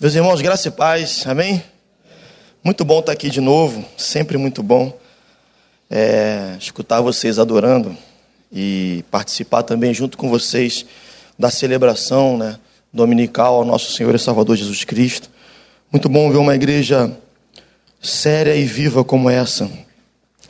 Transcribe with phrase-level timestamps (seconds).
[0.00, 1.62] Meus irmãos, graça e paz, amém?
[2.64, 4.98] Muito bom estar aqui de novo, sempre muito bom
[5.90, 7.94] é, escutar vocês adorando
[8.50, 10.86] e participar também junto com vocês
[11.38, 12.58] da celebração né,
[12.90, 15.28] dominical ao nosso Senhor e Salvador Jesus Cristo.
[15.92, 17.14] Muito bom ver uma igreja
[18.00, 19.70] séria e viva como essa.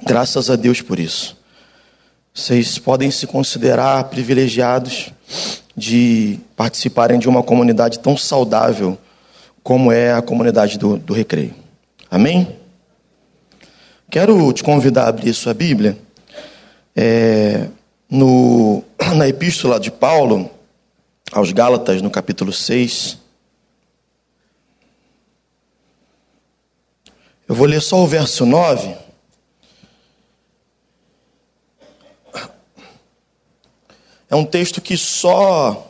[0.00, 1.36] Graças a Deus por isso.
[2.32, 5.10] Vocês podem se considerar privilegiados
[5.76, 8.96] de participarem de uma comunidade tão saudável
[9.62, 11.54] como é a comunidade do, do recreio.
[12.10, 12.56] Amém?
[14.10, 15.96] Quero te convidar a abrir sua Bíblia
[16.96, 17.68] é,
[18.10, 18.82] no,
[19.16, 20.50] na epístola de Paulo
[21.30, 23.18] aos Gálatas, no capítulo 6.
[27.46, 28.96] Eu vou ler só o verso 9.
[34.28, 35.89] É um texto que só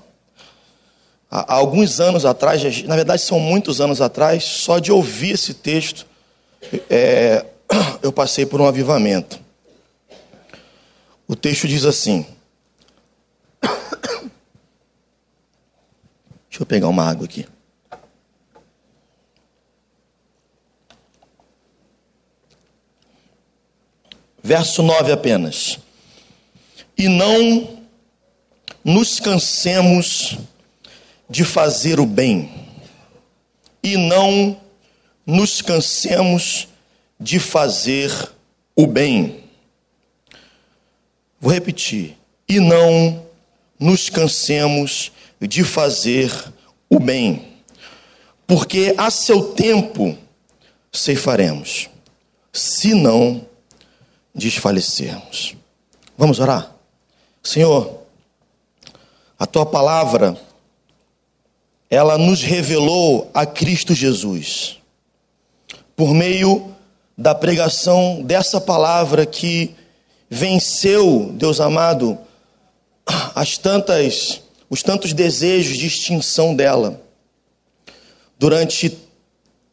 [1.30, 6.06] há alguns anos atrás, na verdade são muitos anos atrás, só de ouvir esse texto,
[6.88, 7.46] é,
[8.02, 9.38] eu passei por um avivamento.
[11.28, 12.26] O texto diz assim.
[16.48, 17.46] Deixa eu pegar uma água aqui.
[24.42, 25.78] Verso 9 apenas.
[26.98, 27.78] E não
[28.84, 30.36] nos cansemos
[31.44, 32.50] fazer o bem
[33.82, 34.60] e não
[35.24, 36.68] nos cansemos
[37.18, 38.10] de fazer
[38.74, 39.44] o bem.
[41.40, 42.16] Vou repetir.
[42.48, 43.24] E não
[43.78, 46.32] nos cansemos de fazer
[46.88, 47.56] o bem,
[48.46, 50.18] porque a seu tempo
[50.92, 51.88] ceifaremos,
[52.52, 53.46] se não
[54.34, 55.54] desfalecermos.
[56.18, 56.74] Vamos orar?
[57.42, 58.02] Senhor,
[59.38, 60.36] a tua palavra
[61.90, 64.78] ela nos revelou a Cristo Jesus.
[65.96, 66.72] Por meio
[67.18, 69.74] da pregação dessa palavra que
[70.30, 72.16] venceu, Deus amado,
[73.34, 74.40] as tantas
[74.70, 77.02] os tantos desejos de extinção dela
[78.38, 78.96] durante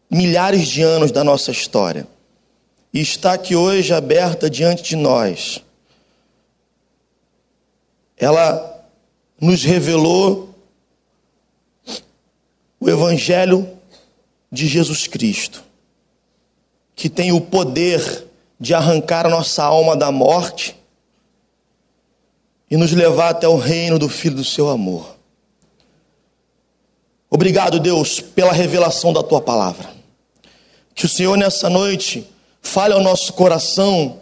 [0.09, 2.07] milhares de anos da nossa história.
[2.91, 5.61] E está aqui hoje aberta diante de nós.
[8.17, 8.83] Ela
[9.39, 10.46] nos revelou
[12.79, 13.67] o Evangelho
[14.51, 15.63] de Jesus Cristo,
[16.95, 18.25] que tem o poder
[18.59, 20.75] de arrancar a nossa alma da morte
[22.69, 25.15] e nos levar até o reino do Filho do seu amor.
[27.29, 29.89] Obrigado, Deus, pela revelação da tua palavra.
[30.95, 32.27] Que o Senhor nessa noite
[32.61, 34.19] fale ao nosso coração,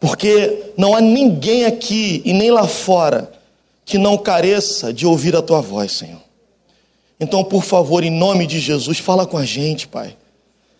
[0.00, 3.30] porque não há ninguém aqui e nem lá fora
[3.84, 6.25] que não careça de ouvir a tua voz, Senhor.
[7.18, 10.16] Então, por favor, em nome de Jesus, fala com a gente, Pai.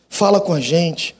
[0.08, 1.14] Fala com a gente.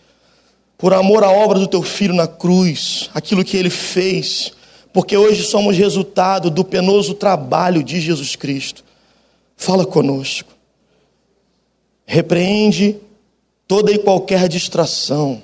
[0.77, 4.53] Por amor à obra do teu filho na cruz, aquilo que ele fez,
[4.93, 8.85] porque hoje somos resultado do penoso trabalho de Jesus Cristo.
[9.57, 10.53] Fala conosco.
[12.05, 12.97] Repreende
[13.67, 15.43] toda e qualquer distração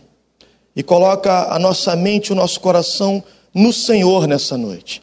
[0.77, 5.03] e coloca a nossa mente e o nosso coração no Senhor nessa noite,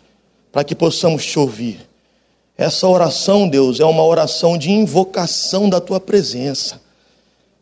[0.51, 1.88] para que possamos te ouvir
[2.59, 6.81] essa oração, Deus, é uma oração de invocação da tua presença.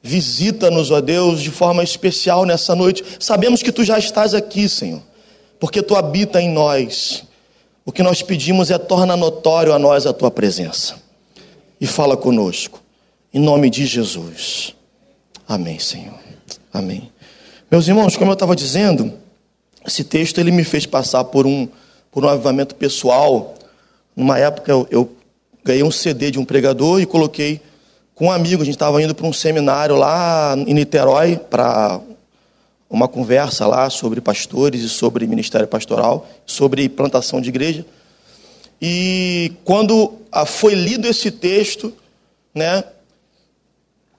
[0.01, 3.03] Visita-nos, ó Deus, de forma especial nessa noite.
[3.19, 5.03] Sabemos que tu já estás aqui, Senhor,
[5.59, 7.23] porque tu habita em nós.
[7.85, 10.95] O que nós pedimos é torna notório a nós a tua presença.
[11.79, 12.81] E fala conosco,
[13.31, 14.73] em nome de Jesus.
[15.47, 16.17] Amém, Senhor.
[16.73, 17.11] Amém.
[17.69, 19.13] Meus irmãos, como eu estava dizendo,
[19.85, 21.67] esse texto ele me fez passar por um
[22.11, 23.53] por um avivamento pessoal
[24.17, 25.11] numa época eu, eu
[25.63, 27.61] ganhei um CD de um pregador e coloquei
[28.16, 28.63] com um amigo.
[28.63, 32.01] A gente estava indo para um seminário lá em Niterói para
[32.89, 37.85] uma conversa lá sobre pastores e sobre ministério pastoral, sobre plantação de igreja.
[38.81, 40.13] E quando
[40.47, 41.94] foi lido esse texto,
[42.56, 42.83] né,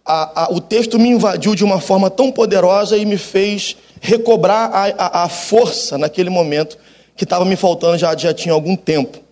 [0.04, 4.70] a, a, o texto me invadiu de uma forma tão poderosa e me fez recobrar
[4.72, 6.78] a, a força naquele momento
[7.16, 9.27] que estava me faltando já, já tinha algum tempo.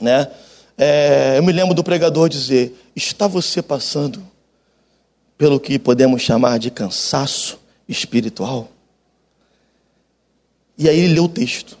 [0.00, 0.28] Né?
[0.78, 4.22] É, eu me lembro do pregador dizer: Está você passando
[5.38, 7.58] pelo que podemos chamar de cansaço
[7.88, 8.68] espiritual?
[10.78, 11.78] E aí ele leu o texto.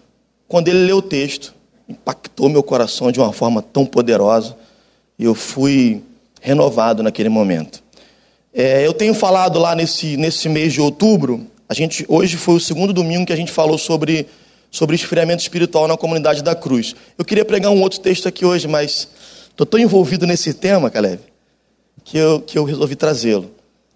[0.48, 1.54] Quando ele leu o texto,
[1.88, 4.56] impactou meu coração de uma forma tão poderosa.
[5.18, 6.02] E eu fui
[6.40, 7.82] renovado naquele momento.
[8.54, 11.46] É, eu tenho falado lá nesse, nesse mês de outubro.
[11.68, 14.26] A gente hoje foi o segundo domingo que a gente falou sobre
[14.70, 16.94] sobre esfriamento espiritual na comunidade da cruz.
[17.16, 19.08] Eu queria pregar um outro texto aqui hoje, mas
[19.48, 21.20] estou tão envolvido nesse tema, Caleb,
[22.04, 23.50] que eu, que eu resolvi trazê-lo.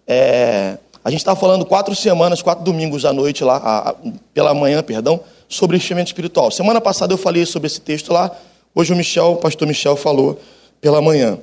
[0.06, 3.94] É, a gente estava falando quatro semanas, quatro domingos à noite, lá, a, a,
[4.34, 6.50] pela manhã, perdão, sobre investimento espiritual.
[6.50, 8.30] Semana passada eu falei sobre esse texto lá,
[8.74, 10.40] hoje o Michel, o pastor Michel falou
[10.80, 11.38] pela manhã.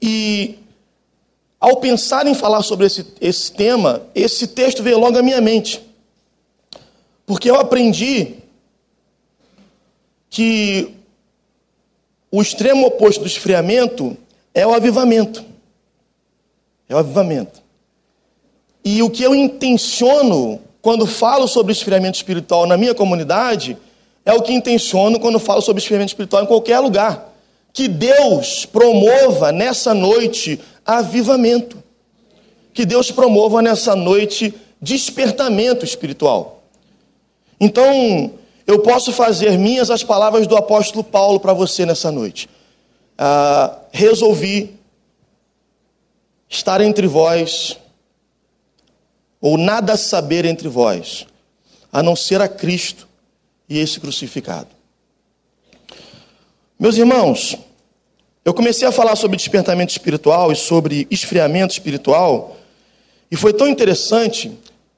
[0.00, 0.58] E
[1.60, 5.80] ao pensar em falar sobre esse, esse tema, esse texto veio logo à minha mente.
[7.24, 8.34] Porque eu aprendi
[10.32, 10.94] que
[12.30, 14.16] o extremo oposto do esfriamento
[14.54, 15.44] é o avivamento.
[16.88, 17.60] É o avivamento.
[18.82, 23.76] E o que eu intenciono quando falo sobre esfriamento espiritual na minha comunidade
[24.24, 27.30] é o que intenciono quando falo sobre esfriamento espiritual em qualquer lugar.
[27.70, 31.76] Que Deus promova nessa noite avivamento.
[32.72, 36.62] Que Deus promova nessa noite despertamento espiritual.
[37.60, 38.32] Então,
[38.66, 42.48] eu posso fazer minhas as palavras do apóstolo Paulo para você nessa noite.
[43.18, 44.78] Ah, resolvi
[46.48, 47.78] estar entre vós,
[49.40, 51.26] ou nada saber entre vós,
[51.92, 53.08] a não ser a Cristo
[53.68, 54.68] e esse crucificado.
[56.78, 57.56] Meus irmãos,
[58.44, 62.56] eu comecei a falar sobre despertamento espiritual e sobre esfriamento espiritual,
[63.30, 64.52] e foi tão interessante,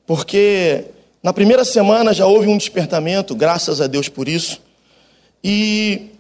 [0.07, 0.87] porque
[1.25, 4.61] na primeira semana já houve um despertamento, graças a Deus por isso,
[5.43, 6.11] e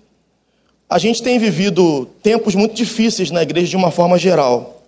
[0.89, 4.83] a gente tem vivido tempos muito difíceis na igreja de uma forma geral.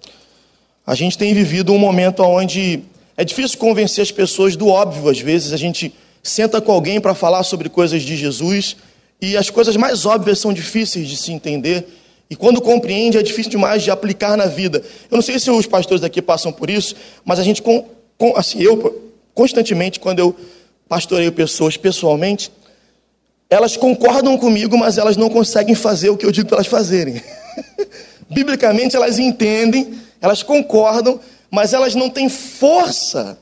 [0.86, 2.82] A gente tem vivido um momento onde
[3.14, 7.14] é difícil convencer as pessoas do óbvio, às vezes a gente senta com alguém para
[7.14, 8.74] falar sobre coisas de Jesus
[9.20, 11.86] e as coisas mais óbvias são difíceis de se entender.
[12.30, 14.82] E quando compreende, é difícil demais de aplicar na vida.
[15.10, 17.62] Eu não sei se os pastores daqui passam por isso, mas a gente,
[18.34, 19.06] assim, eu
[19.36, 20.34] constantemente, quando eu
[20.88, 22.50] pastoreio pessoas pessoalmente,
[23.50, 27.22] elas concordam comigo, mas elas não conseguem fazer o que eu digo para elas fazerem.
[28.30, 33.38] Biblicamente, elas entendem, elas concordam, mas elas não têm força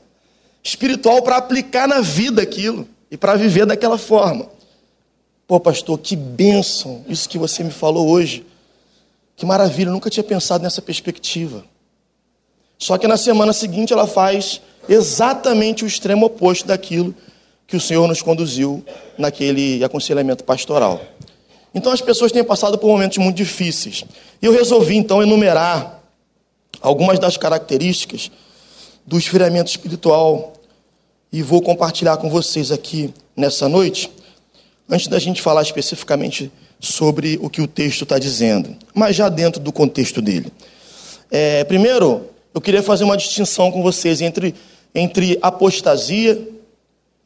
[0.61, 4.49] espiritual para aplicar na vida aquilo e para viver daquela forma.
[5.47, 8.45] Pô, pastor, que bênção isso que você me falou hoje.
[9.37, 11.63] Que maravilha, eu nunca tinha pensado nessa perspectiva.
[12.77, 17.13] Só que na semana seguinte ela faz exatamente o extremo oposto daquilo
[17.67, 18.83] que o Senhor nos conduziu
[19.17, 21.01] naquele aconselhamento pastoral.
[21.73, 24.05] Então as pessoas têm passado por momentos muito difíceis.
[24.41, 26.01] E eu resolvi então enumerar
[26.81, 28.31] algumas das características
[29.05, 30.53] do esfriamento espiritual
[31.31, 34.09] e vou compartilhar com vocês aqui nessa noite,
[34.89, 39.59] antes da gente falar especificamente sobre o que o texto está dizendo, mas já dentro
[39.59, 40.51] do contexto dele.
[41.29, 44.55] É, primeiro, eu queria fazer uma distinção com vocês entre,
[44.95, 46.47] entre apostasia,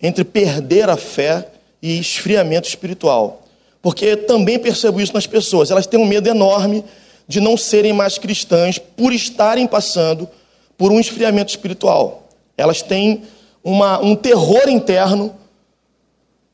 [0.01, 1.47] entre perder a fé
[1.79, 3.43] e esfriamento espiritual.
[3.79, 6.83] Porque também percebo isso nas pessoas, elas têm um medo enorme
[7.27, 10.27] de não serem mais cristãs por estarem passando
[10.75, 12.27] por um esfriamento espiritual.
[12.57, 13.21] Elas têm
[13.63, 15.35] uma, um terror interno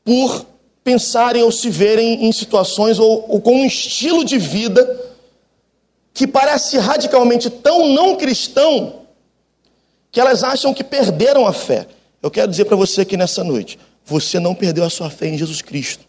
[0.04, 0.44] por
[0.84, 5.04] pensarem ou se verem em situações ou, ou com um estilo de vida
[6.12, 9.05] que parece radicalmente tão não cristão
[10.16, 11.86] que elas acham que perderam a fé.
[12.22, 15.36] Eu quero dizer para você aqui nessa noite: você não perdeu a sua fé em
[15.36, 16.06] Jesus Cristo.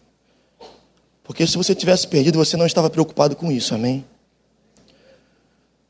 [1.22, 4.02] Porque se você tivesse perdido, você não estava preocupado com isso, amém?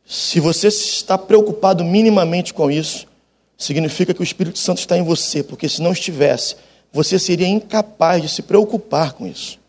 [0.05, 3.06] Se você está preocupado minimamente com isso,
[3.56, 6.56] significa que o Espírito Santo está em você, porque se não estivesse,
[6.93, 9.60] você seria incapaz de se preocupar com isso.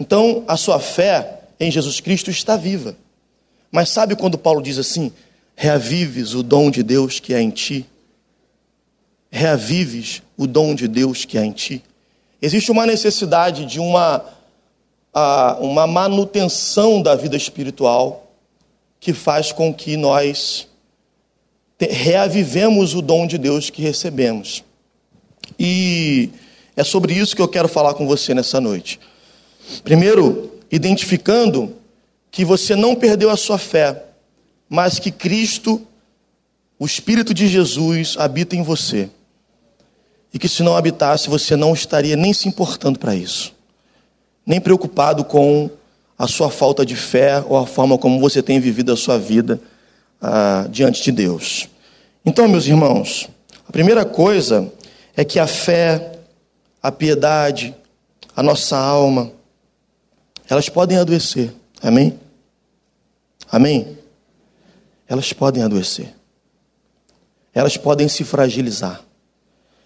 [0.00, 2.96] Então, a sua fé em Jesus Cristo está viva.
[3.70, 5.12] Mas sabe quando Paulo diz assim:
[5.56, 7.86] reavives o dom de Deus que há em ti?
[9.30, 11.82] Reavives o dom de Deus que há em ti?
[12.40, 14.24] Existe uma necessidade de uma,
[15.60, 18.30] uma manutenção da vida espiritual
[19.00, 20.68] que faz com que nós
[21.80, 24.64] reavivemos o dom de Deus que recebemos.
[25.58, 26.30] E
[26.76, 28.98] é sobre isso que eu quero falar com você nessa noite.
[29.82, 31.76] Primeiro, identificando
[32.30, 34.03] que você não perdeu a sua fé,
[34.74, 35.86] mas que Cristo,
[36.76, 39.08] o Espírito de Jesus, habita em você.
[40.32, 43.54] E que se não habitasse, você não estaria nem se importando para isso,
[44.44, 45.70] nem preocupado com
[46.18, 49.60] a sua falta de fé ou a forma como você tem vivido a sua vida
[50.20, 51.68] ah, diante de Deus.
[52.26, 53.28] Então, meus irmãos,
[53.68, 54.72] a primeira coisa
[55.16, 56.18] é que a fé,
[56.82, 57.72] a piedade,
[58.34, 59.30] a nossa alma,
[60.50, 61.54] elas podem adoecer.
[61.80, 62.18] Amém?
[63.52, 64.02] Amém?
[65.06, 66.14] Elas podem adoecer.
[67.52, 69.04] Elas podem se fragilizar.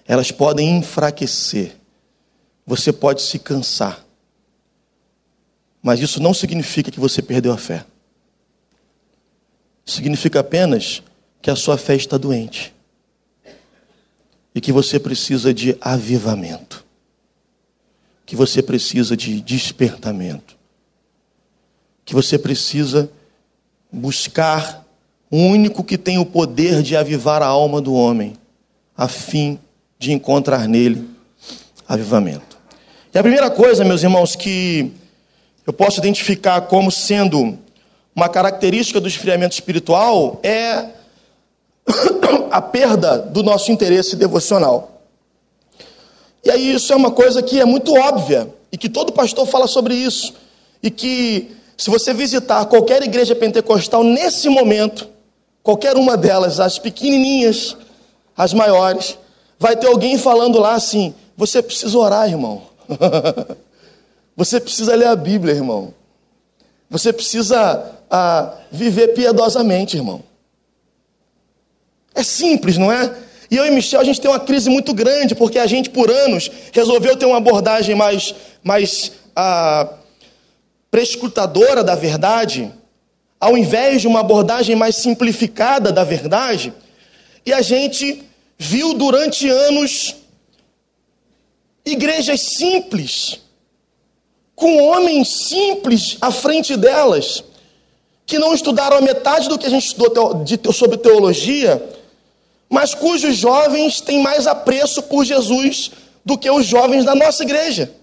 [0.07, 1.77] Elas podem enfraquecer.
[2.67, 4.05] Você pode se cansar.
[5.83, 7.85] Mas isso não significa que você perdeu a fé.
[9.85, 11.03] significa apenas
[11.41, 12.75] que a sua fé está doente
[14.55, 16.85] e que você precisa de avivamento,
[18.27, 20.59] que você precisa de despertamento,
[22.05, 23.11] que você precisa
[23.91, 24.85] buscar
[25.30, 28.35] o único que tem o poder de avivar a alma do homem,
[28.97, 29.58] a fim
[29.99, 31.08] de encontrar nele
[31.87, 32.58] avivamento.
[33.12, 34.92] E a primeira coisa, meus irmãos, que
[35.66, 37.58] eu posso identificar como sendo
[38.14, 40.87] uma característica do esfriamento espiritual é
[42.50, 45.02] a perda do nosso interesse devocional.
[46.44, 49.66] E aí isso é uma coisa que é muito óbvia e que todo pastor fala
[49.66, 50.35] sobre isso
[50.82, 55.08] e que se você visitar qualquer igreja pentecostal nesse momento,
[55.69, 57.77] qualquer uma delas, as pequenininhas,
[58.35, 59.19] as maiores,
[59.59, 62.63] vai ter alguém falando lá assim: você precisa orar, irmão.
[64.35, 65.93] você precisa ler a Bíblia, irmão.
[66.89, 70.23] Você precisa ah, viver piedosamente, irmão.
[72.15, 73.15] É simples, não é?
[73.51, 76.11] E eu e Michel, a gente tem uma crise muito grande, porque a gente, por
[76.11, 78.35] anos, resolveu ter uma abordagem mais,
[78.65, 79.87] mais ah,
[80.91, 82.73] prescrutadora da verdade,
[83.40, 86.73] ao invés de uma abordagem mais simplificada da verdade,
[87.47, 88.25] e a gente
[88.59, 90.16] viu durante anos
[91.85, 93.40] igrejas simples,
[94.54, 97.45] com homens simples à frente delas,
[98.26, 101.83] que não estudaram a metade do que a gente estudou sobre teologia,
[102.68, 105.92] mas cujos jovens têm mais apreço por Jesus
[106.25, 107.98] do que os jovens da nossa igreja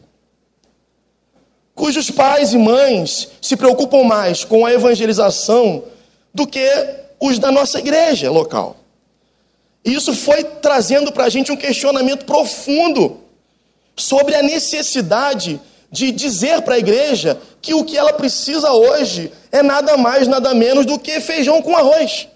[1.75, 5.84] cujos pais e mães se preocupam mais com a evangelização
[6.34, 6.65] do que
[7.20, 8.77] os da nossa igreja local.
[9.84, 13.17] E isso foi trazendo para a gente um questionamento profundo
[13.96, 19.62] sobre a necessidade de dizer para a igreja que o que ela precisa hoje é
[19.62, 22.27] nada mais, nada menos do que feijão com arroz,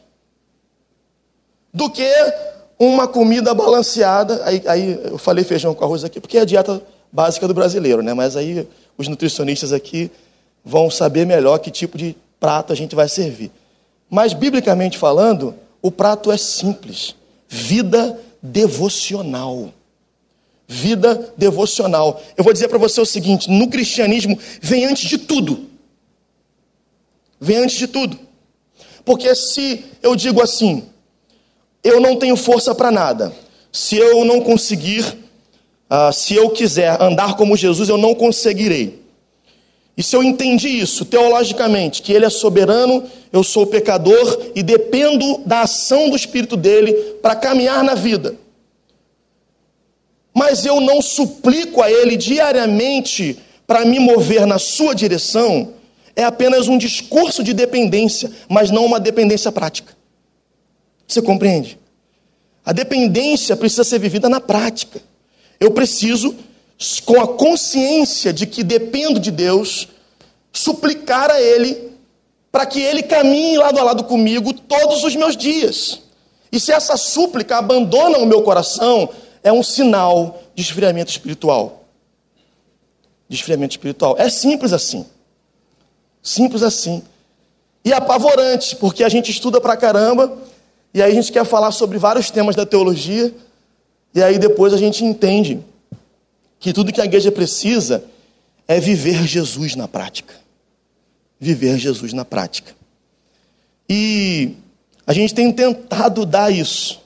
[1.73, 2.09] do que
[2.77, 4.41] uma comida balanceada.
[4.45, 6.81] Aí, aí eu falei feijão com arroz aqui porque é a dieta
[7.11, 8.13] básica do brasileiro, né?
[8.13, 10.11] Mas aí os nutricionistas aqui
[10.63, 13.51] vão saber melhor que tipo de prato a gente vai servir.
[14.09, 17.15] Mas, biblicamente falando, o prato é simples:
[17.47, 19.73] vida devocional.
[20.67, 22.21] Vida devocional.
[22.37, 25.67] Eu vou dizer para você o seguinte: no cristianismo, vem antes de tudo.
[27.39, 28.19] Vem antes de tudo.
[29.05, 30.83] Porque se eu digo assim,
[31.83, 33.33] eu não tenho força para nada,
[33.71, 35.03] se eu não conseguir
[35.89, 38.99] ah, se eu quiser andar como Jesus, eu não conseguirei.
[39.97, 43.03] E se eu entendi isso teologicamente, que Ele é soberano,
[43.33, 48.35] eu sou pecador e dependo da ação do Espírito dele para caminhar na vida.
[50.33, 55.73] Mas eu não suplico a Ele diariamente para me mover na Sua direção,
[56.15, 59.93] é apenas um discurso de dependência, mas não uma dependência prática.
[61.07, 61.79] Você compreende?
[62.65, 65.01] A dependência precisa ser vivida na prática.
[65.59, 66.35] Eu preciso,
[67.05, 69.87] com a consciência de que dependo de Deus,
[70.51, 71.89] suplicar a Ele
[72.51, 76.01] para que Ele caminhe lado a lado comigo todos os meus dias.
[76.51, 79.09] E se essa súplica abandona o meu coração,
[79.43, 81.83] é um sinal de esfriamento espiritual.
[83.27, 84.15] De esfriamento espiritual.
[84.17, 85.05] É simples assim.
[86.21, 87.03] Simples assim.
[87.85, 90.37] E apavorante, porque a gente estuda pra caramba,
[90.93, 93.33] e aí a gente quer falar sobre vários temas da teologia,
[94.13, 95.59] e aí depois a gente entende
[96.59, 98.03] que tudo que a igreja precisa
[98.67, 100.33] é viver Jesus na prática.
[101.39, 102.75] Viver Jesus na prática.
[103.89, 104.55] E
[105.07, 107.01] a gente tem tentado dar isso.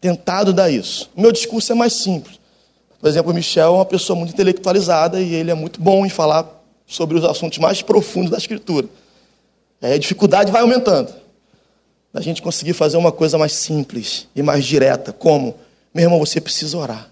[0.00, 1.10] Tentado dar isso.
[1.16, 2.38] O meu discurso é mais simples.
[3.00, 6.10] Por exemplo, o Michel é uma pessoa muito intelectualizada e ele é muito bom em
[6.10, 6.46] falar
[6.86, 8.88] sobre os assuntos mais profundos da Escritura.
[9.80, 11.12] Aí a dificuldade vai aumentando.
[12.12, 15.54] A gente conseguir fazer uma coisa mais simples e mais direta, como
[15.92, 17.10] meu irmão, você precisa orar.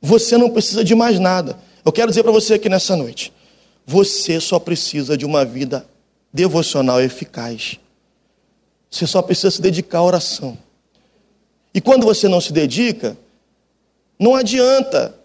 [0.00, 1.58] Você não precisa de mais nada.
[1.84, 3.32] Eu quero dizer para você aqui nessa noite:
[3.86, 5.86] você só precisa de uma vida
[6.32, 7.78] devocional eficaz.
[8.90, 10.58] Você só precisa se dedicar à oração.
[11.74, 13.16] E quando você não se dedica,
[14.18, 15.18] não adianta.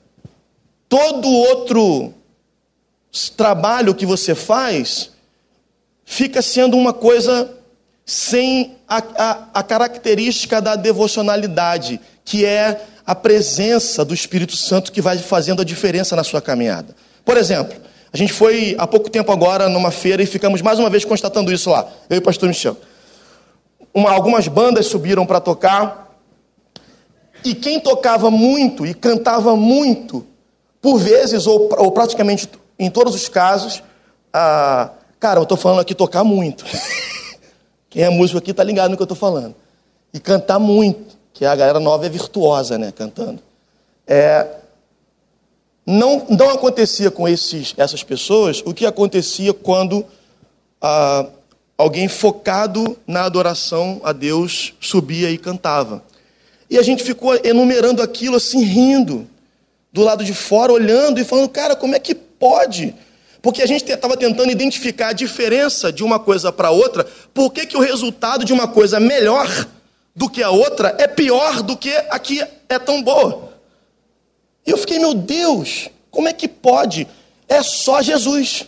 [0.87, 2.13] Todo outro
[3.35, 5.11] trabalho que você faz
[6.05, 7.53] fica sendo uma coisa
[8.07, 15.01] sem a, a, a característica da devocionalidade, que é a presença do Espírito Santo que
[15.01, 16.95] vai fazendo a diferença na sua caminhada.
[17.25, 17.77] Por exemplo,
[18.11, 21.51] a gente foi há pouco tempo agora numa feira e ficamos mais uma vez constatando
[21.51, 22.77] isso lá, eu e o pastor Michel.
[23.93, 26.17] Uma, algumas bandas subiram para tocar,
[27.43, 30.25] e quem tocava muito e cantava muito,
[30.81, 32.49] por vezes, ou, ou praticamente
[32.79, 33.83] em todos os casos,
[34.33, 36.63] ah, Cara, eu estou falando aqui tocar muito.
[37.97, 39.55] Quem é músico aqui está ligado no que eu estou falando.
[40.13, 43.41] E cantar muito, que a galera nova é virtuosa, né, cantando.
[44.05, 44.45] É,
[45.83, 50.05] não, não acontecia com esses, essas pessoas o que acontecia quando
[50.79, 51.25] ah,
[51.75, 56.03] alguém focado na adoração a Deus subia e cantava.
[56.69, 59.27] E a gente ficou enumerando aquilo assim, rindo,
[59.91, 62.93] do lado de fora, olhando e falando, cara, como é que pode?
[63.47, 67.65] Porque a gente estava tentando identificar a diferença de uma coisa para outra, por que,
[67.65, 69.47] que o resultado de uma coisa melhor
[70.13, 73.53] do que a outra é pior do que a que é tão boa.
[74.65, 77.07] E eu fiquei, meu Deus, como é que pode?
[77.47, 78.65] É só Jesus.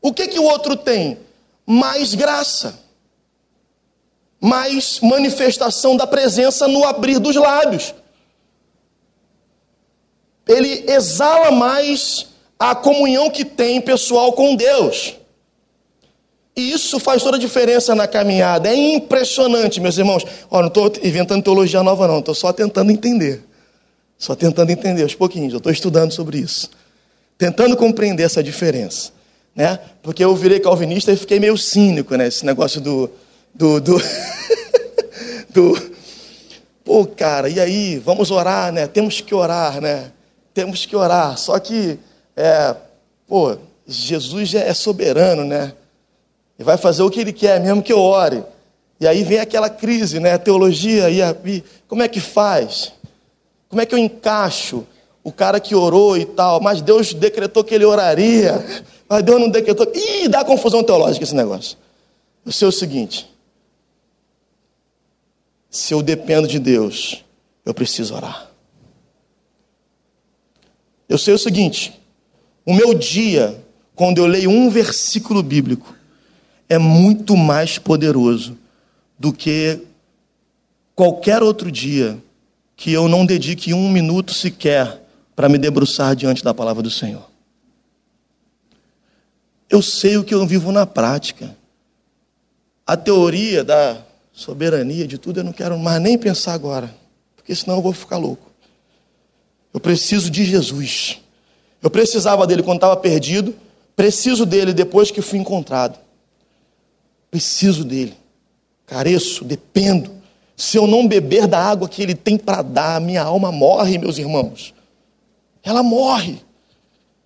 [0.00, 1.18] O que que o outro tem?
[1.66, 2.80] Mais graça.
[4.40, 7.94] Mais manifestação da presença no abrir dos lábios.
[10.48, 15.16] Ele exala mais a comunhão que tem pessoal com Deus.
[16.56, 18.68] E isso faz toda a diferença na caminhada.
[18.68, 20.24] É impressionante, meus irmãos.
[20.50, 22.20] Ó, não estou inventando teologia nova, não.
[22.20, 23.44] Estou só tentando entender.
[24.16, 25.52] Só tentando entender aos pouquinhos.
[25.52, 26.70] Eu estou estudando sobre isso.
[27.36, 29.12] Tentando compreender essa diferença.
[29.54, 29.78] Né?
[30.02, 32.26] Porque eu virei calvinista e fiquei meio cínico, né?
[32.26, 33.10] Esse negócio do.
[33.54, 34.02] do, do,
[35.52, 35.96] do
[36.86, 37.98] Pô, cara, e aí?
[37.98, 38.86] Vamos orar, né?
[38.86, 40.12] Temos que orar, né?
[40.54, 41.36] Temos que orar.
[41.36, 41.98] Só que,
[42.36, 42.76] é,
[43.26, 45.72] pô, Jesus é soberano, né?
[46.58, 48.44] E vai fazer o que ele quer, mesmo que eu ore.
[49.00, 50.36] E aí vem aquela crise, né?
[50.38, 52.92] Teologia, e, e como é que faz?
[53.68, 54.86] Como é que eu encaixo
[55.22, 56.60] o cara que orou e tal?
[56.60, 58.54] Mas Deus decretou que ele oraria,
[59.08, 59.90] mas Deus não decretou.
[59.94, 61.76] Ih, dá confusão teológica esse negócio.
[62.44, 63.30] Eu sei o seguinte:
[65.70, 67.24] se eu dependo de Deus,
[67.64, 68.50] eu preciso orar.
[71.08, 72.00] Eu sei o seguinte:
[72.66, 75.94] o meu dia, quando eu leio um versículo bíblico,
[76.68, 78.58] é muito mais poderoso
[79.16, 79.80] do que
[80.94, 82.18] qualquer outro dia
[82.74, 85.00] que eu não dedique um minuto sequer
[85.36, 87.30] para me debruçar diante da palavra do Senhor.
[89.70, 91.56] Eu sei o que eu vivo na prática.
[92.86, 94.02] A teoria da
[94.32, 96.94] soberania de tudo eu não quero mais nem pensar agora,
[97.36, 98.50] porque senão eu vou ficar louco.
[99.72, 101.20] Eu preciso de Jesus.
[101.82, 103.54] Eu precisava dele quando estava perdido,
[103.94, 105.98] preciso dele depois que fui encontrado.
[107.30, 108.14] Preciso dele.
[108.86, 110.10] Careço, dependo.
[110.56, 114.16] Se eu não beber da água que ele tem para dar, minha alma morre, meus
[114.18, 114.72] irmãos.
[115.62, 116.40] Ela morre.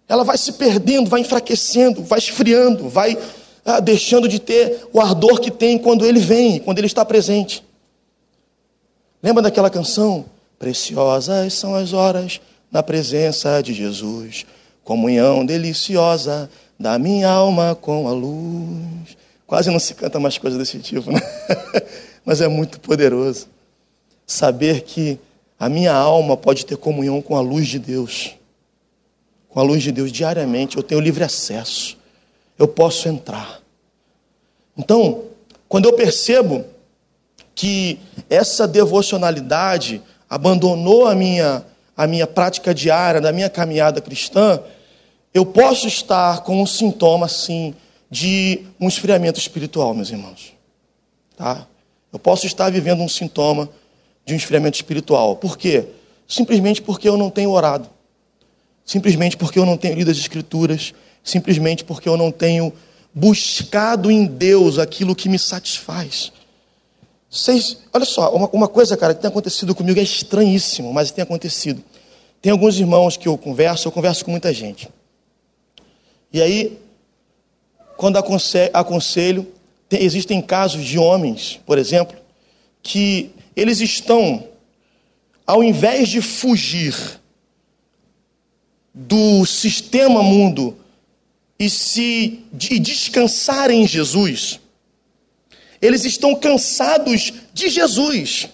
[0.08, 3.16] Ela vai se perdendo, vai enfraquecendo, vai esfriando, vai
[3.64, 7.62] ah, deixando de ter o ardor que tem quando ele vem, quando ele está presente.
[9.22, 10.24] Lembra daquela canção?
[10.58, 14.46] Preciosas são as horas na presença de Jesus,
[14.84, 19.16] comunhão deliciosa da minha alma com a luz.
[19.46, 21.20] Quase não se canta mais coisa desse tipo, né?
[22.24, 23.48] Mas é muito poderoso
[24.26, 25.18] saber que
[25.58, 28.34] a minha alma pode ter comunhão com a luz de Deus.
[29.48, 31.98] Com a luz de Deus diariamente, eu tenho livre acesso.
[32.56, 33.60] Eu posso entrar.
[34.76, 35.24] Então,
[35.68, 36.64] quando eu percebo
[37.54, 37.98] que
[38.30, 41.64] essa devocionalidade abandonou a minha
[41.96, 44.60] a minha prática diária, da minha caminhada cristã,
[45.32, 47.74] eu posso estar com um sintoma assim
[48.10, 50.52] de um esfriamento espiritual, meus irmãos.
[51.36, 51.66] Tá?
[52.12, 53.68] Eu posso estar vivendo um sintoma
[54.24, 55.36] de um esfriamento espiritual.
[55.36, 55.86] Por quê?
[56.26, 57.88] Simplesmente porque eu não tenho orado.
[58.84, 60.92] Simplesmente porque eu não tenho lido as Escrituras.
[61.22, 62.72] Simplesmente porque eu não tenho
[63.14, 66.32] buscado em Deus aquilo que me satisfaz.
[67.30, 71.22] Vocês, olha só, uma, uma coisa, cara, que tem acontecido comigo é estranhíssimo, mas tem
[71.22, 71.80] acontecido.
[72.42, 74.88] Tem alguns irmãos que eu converso, eu converso com muita gente.
[76.32, 76.76] E aí,
[77.96, 79.46] quando aconselho,
[79.88, 82.16] tem, existem casos de homens, por exemplo,
[82.82, 84.48] que eles estão,
[85.46, 87.20] ao invés de fugir
[88.92, 90.76] do sistema mundo
[91.58, 94.58] e se de descansar em Jesus,
[95.80, 98.48] eles estão cansados de Jesus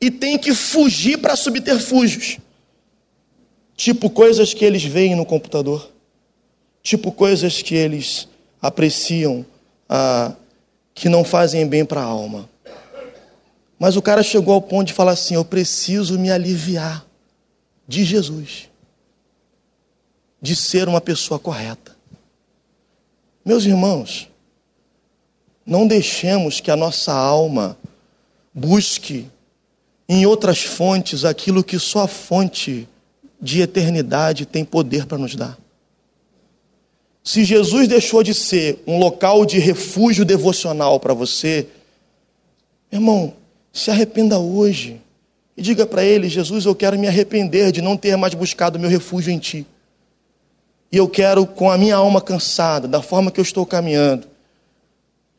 [0.00, 2.38] e têm que fugir para subterfúgios,
[3.76, 5.90] tipo coisas que eles veem no computador
[6.82, 8.28] tipo coisas que eles
[8.60, 9.44] apreciam,
[9.88, 10.34] ah,
[10.94, 12.48] que não fazem bem para a alma.
[13.78, 17.06] Mas o cara chegou ao ponto de falar assim: eu preciso me aliviar
[17.86, 18.68] de Jesus,
[20.40, 21.96] de ser uma pessoa correta.
[23.44, 24.28] Meus irmãos,
[25.66, 27.76] não deixemos que a nossa alma
[28.52, 29.26] busque
[30.08, 32.88] em outras fontes aquilo que só a fonte
[33.40, 35.58] de eternidade tem poder para nos dar.
[37.22, 41.66] Se Jesus deixou de ser um local de refúgio devocional para você,
[42.90, 43.34] irmão,
[43.72, 45.00] se arrependa hoje
[45.56, 48.90] e diga para ele: Jesus, eu quero me arrepender de não ter mais buscado meu
[48.90, 49.66] refúgio em ti.
[50.90, 54.26] E eu quero, com a minha alma cansada, da forma que eu estou caminhando,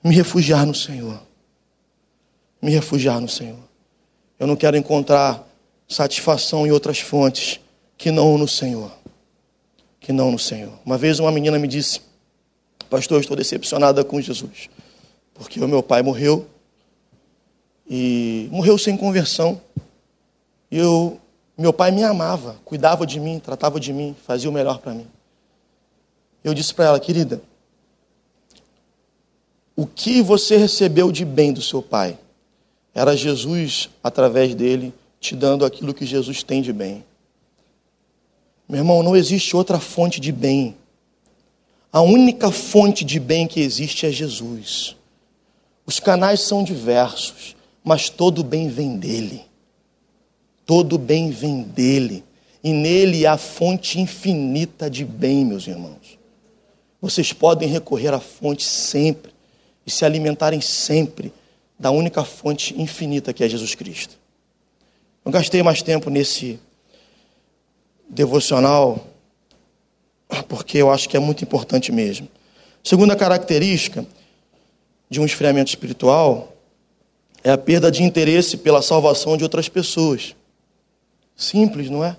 [0.04, 1.22] me refugiar no Senhor.
[2.62, 3.60] Me refugiar no Senhor.
[4.40, 5.48] Eu não quero encontrar
[5.88, 7.60] satisfação em outras fontes
[7.98, 8.92] que não no Senhor.
[10.00, 10.74] Que não no Senhor.
[10.86, 12.02] Uma vez uma menina me disse:
[12.90, 14.70] Pastor, eu estou decepcionada com Jesus,
[15.34, 16.48] porque o meu pai morreu
[17.88, 19.62] e morreu sem conversão.
[20.72, 21.20] E eu,
[21.58, 25.08] meu pai me amava, cuidava de mim, tratava de mim, fazia o melhor para mim.
[26.44, 27.42] Eu disse para ela, querida,
[29.82, 32.16] o que você recebeu de bem do seu pai
[32.94, 37.04] era Jesus, através dele, te dando aquilo que Jesus tem de bem.
[38.70, 40.76] Meu irmão, não existe outra fonte de bem.
[41.92, 44.96] A única fonte de bem que existe é Jesus.
[45.84, 49.42] Os canais são diversos, mas todo bem vem dele.
[50.64, 52.24] Todo bem vem dele.
[52.64, 56.20] E nele há fonte infinita de bem, meus irmãos.
[57.02, 59.41] Vocês podem recorrer à fonte sempre
[59.86, 61.34] e se alimentarem sempre
[61.78, 64.18] da única fonte infinita que é Jesus Cristo.
[65.26, 66.60] Não gastei mais tempo nesse
[68.10, 69.08] devocional,
[70.48, 72.28] porque eu acho que é muito importante mesmo.
[72.84, 74.06] Segunda característica
[75.10, 76.56] de um esfriamento espiritual
[77.44, 80.36] é a perda de interesse pela salvação de outras pessoas.
[81.36, 82.16] Simples, não é?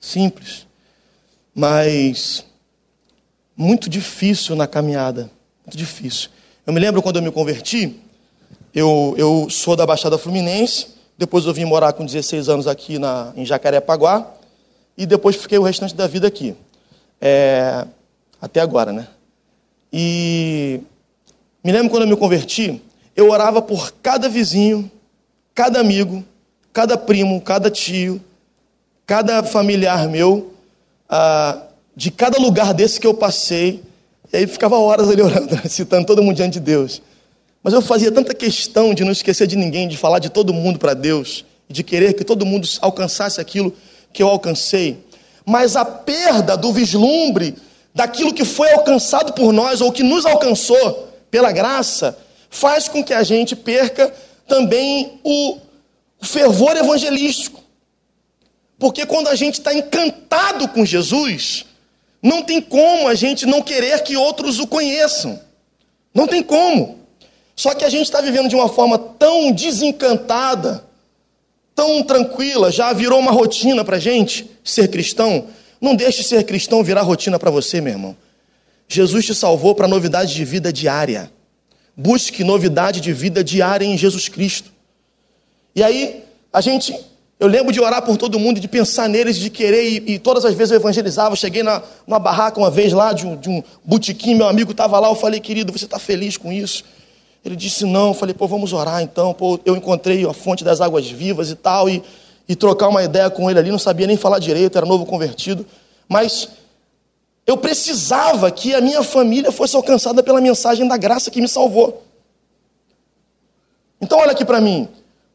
[0.00, 0.66] Simples.
[1.54, 2.44] Mas
[3.56, 5.30] muito difícil na caminhada.
[5.64, 6.30] Muito difícil.
[6.66, 7.94] Eu me lembro quando eu me converti,
[8.74, 13.32] eu, eu sou da Baixada Fluminense, depois eu vim morar com 16 anos aqui na,
[13.36, 14.26] em Jacarepaguá,
[14.98, 16.56] e depois fiquei o restante da vida aqui.
[17.20, 17.86] É,
[18.42, 19.06] até agora, né?
[19.92, 20.80] E
[21.62, 22.82] me lembro quando eu me converti,
[23.14, 24.90] eu orava por cada vizinho,
[25.54, 26.24] cada amigo,
[26.72, 28.20] cada primo, cada tio,
[29.06, 30.52] cada familiar meu,
[31.08, 31.62] ah,
[31.94, 33.84] de cada lugar desse que eu passei,
[34.36, 37.00] e aí ficava horas ali orando, citando todo mundo diante de Deus.
[37.62, 40.78] Mas eu fazia tanta questão de não esquecer de ninguém, de falar de todo mundo
[40.78, 43.72] para Deus, de querer que todo mundo alcançasse aquilo
[44.12, 44.98] que eu alcancei.
[45.44, 47.54] Mas a perda do vislumbre
[47.94, 52.16] daquilo que foi alcançado por nós, ou que nos alcançou pela graça,
[52.50, 54.12] faz com que a gente perca
[54.46, 55.58] também o
[56.20, 57.62] fervor evangelístico.
[58.78, 61.65] Porque quando a gente está encantado com Jesus,
[62.26, 65.40] não tem como a gente não querer que outros o conheçam.
[66.12, 66.98] Não tem como.
[67.54, 70.84] Só que a gente está vivendo de uma forma tão desencantada,
[71.72, 75.46] tão tranquila, já virou uma rotina para a gente ser cristão.
[75.80, 78.16] Não deixe ser cristão virar rotina para você, meu irmão.
[78.88, 81.30] Jesus te salvou para novidade de vida diária.
[81.96, 84.72] Busque novidade de vida diária em Jesus Cristo.
[85.76, 86.92] E aí, a gente
[87.38, 90.44] eu lembro de orar por todo mundo, de pensar neles, de querer, e, e todas
[90.44, 91.36] as vezes eu evangelizava.
[91.36, 94.98] cheguei na, numa barraca uma vez lá, de um, de um botequim, meu amigo estava
[94.98, 96.82] lá, eu falei, querido, você está feliz com isso?
[97.44, 98.08] Ele disse, não.
[98.08, 99.34] Eu falei, pô, vamos orar então.
[99.34, 102.02] Pô, eu encontrei a fonte das águas vivas e tal, e,
[102.48, 105.66] e trocar uma ideia com ele ali, não sabia nem falar direito, era novo convertido.
[106.08, 106.48] Mas
[107.46, 112.02] eu precisava que a minha família fosse alcançada pela mensagem da graça que me salvou.
[114.00, 114.88] Então, olha aqui para mim.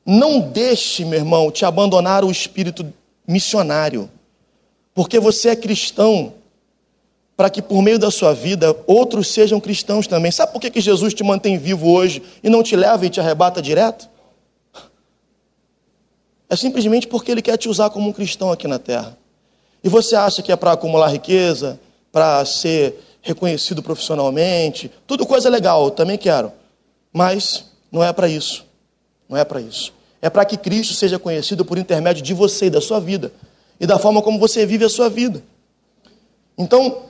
[0.05, 2.91] Não deixe, meu irmão, te abandonar o espírito
[3.27, 4.09] missionário,
[4.93, 6.33] porque você é cristão,
[7.37, 10.31] para que por meio da sua vida outros sejam cristãos também.
[10.31, 13.61] Sabe por que, Jesus te mantém vivo hoje e não te leva e te arrebata
[13.61, 14.09] direto?
[16.49, 19.17] É simplesmente porque Ele quer te usar como um cristão aqui na terra.
[19.83, 21.79] E você acha que é para acumular riqueza,
[22.11, 26.51] para ser reconhecido profissionalmente, tudo coisa legal, eu também quero.
[27.13, 28.65] Mas não é para isso.
[29.31, 29.93] Não é para isso.
[30.21, 33.31] É para que Cristo seja conhecido por intermédio de você e da sua vida.
[33.79, 35.41] E da forma como você vive a sua vida.
[36.57, 37.03] Então,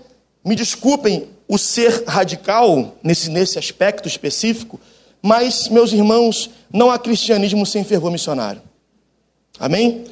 [0.45, 4.79] me desculpem o ser radical nesse, nesse aspecto específico,
[5.21, 8.61] mas, meus irmãos, não há cristianismo sem fervor missionário.
[9.59, 10.05] Amém?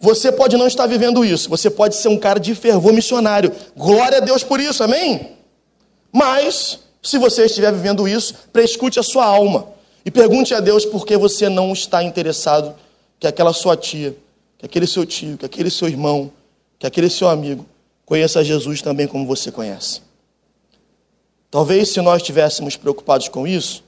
[0.00, 3.52] Você pode não estar vivendo isso, você pode ser um cara de fervor missionário.
[3.76, 5.36] Glória a Deus por isso, amém?
[6.12, 9.71] Mas, se você estiver vivendo isso, prescute a sua alma.
[10.04, 12.74] E pergunte a Deus por que você não está interessado
[13.20, 14.16] que aquela sua tia,
[14.58, 16.32] que aquele seu tio, que aquele seu irmão,
[16.78, 17.64] que aquele seu amigo
[18.04, 20.02] conheça Jesus também como você conhece.
[21.50, 23.84] Talvez se nós estivéssemos preocupados com isso,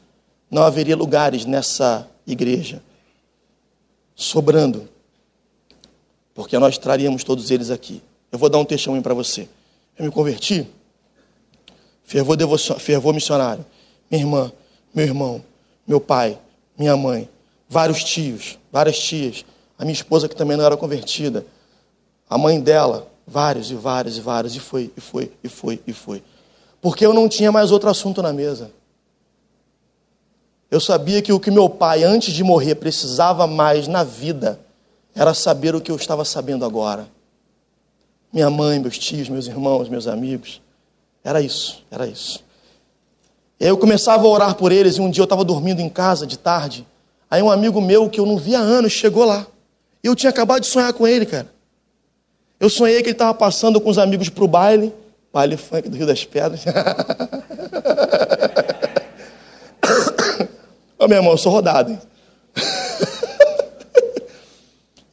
[0.50, 2.82] não haveria lugares nessa igreja
[4.14, 4.88] sobrando,
[6.34, 8.00] porque nós traríamos todos eles aqui.
[8.30, 9.48] Eu vou dar um testemunho para você.
[9.98, 10.66] Eu me converti
[12.04, 13.64] fervor, devoção, fervor missionário.
[14.10, 14.52] Minha irmã,
[14.94, 15.42] meu irmão,
[15.86, 16.38] meu pai,
[16.78, 17.28] minha mãe,
[17.68, 19.44] vários tios, várias tias,
[19.78, 21.44] a minha esposa que também não era convertida,
[22.28, 25.92] a mãe dela, vários e vários e vários, e foi, e foi, e foi, e
[25.92, 26.22] foi.
[26.80, 28.70] Porque eu não tinha mais outro assunto na mesa.
[30.70, 34.60] Eu sabia que o que meu pai, antes de morrer, precisava mais na vida
[35.14, 37.08] era saber o que eu estava sabendo agora.
[38.32, 40.60] Minha mãe, meus tios, meus irmãos, meus amigos.
[41.22, 42.42] Era isso, era isso.
[43.60, 45.88] E aí eu começava a orar por eles, e um dia eu estava dormindo em
[45.88, 46.86] casa de tarde.
[47.30, 49.46] Aí um amigo meu que eu não via há anos chegou lá.
[50.02, 51.48] E eu tinha acabado de sonhar com ele, cara.
[52.60, 54.94] Eu sonhei que ele estava passando com os amigos para o baile,
[55.32, 56.64] baile funk do Rio das Pedras.
[60.98, 61.98] Ô meu irmão, eu sou rodado, hein?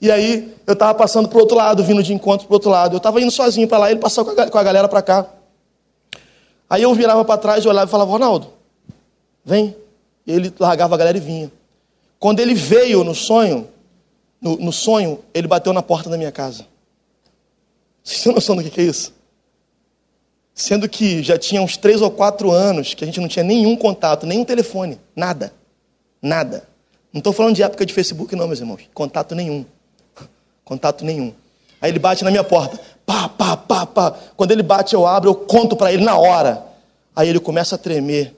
[0.02, 2.94] E aí eu estava passando para outro lado, vindo de encontro para outro lado.
[2.96, 5.28] Eu estava indo sozinho para lá, ele passou com a galera para cá.
[6.72, 8.48] Aí eu virava para trás, olhava e falava, Ronaldo,
[9.44, 9.76] vem.
[10.26, 11.52] E ele largava a galera e vinha.
[12.18, 13.68] Quando ele veio no sonho,
[14.40, 16.66] no, no sonho, ele bateu na porta da minha casa.
[18.02, 19.14] Vocês têm noção do que é isso?
[20.56, 23.76] Sendo que já tinha uns três ou quatro anos que a gente não tinha nenhum
[23.76, 25.52] contato, nenhum telefone, nada.
[26.22, 26.66] Nada.
[27.12, 28.84] Não estou falando de época de Facebook, não, meus irmãos.
[28.94, 29.66] Contato nenhum.
[30.64, 31.34] Contato nenhum.
[31.82, 32.80] Aí ele bate na minha porta.
[33.12, 34.12] Pá, pá, pá, pá.
[34.38, 36.66] Quando ele bate, eu abro, eu conto para ele na hora.
[37.14, 38.34] Aí ele começa a tremer.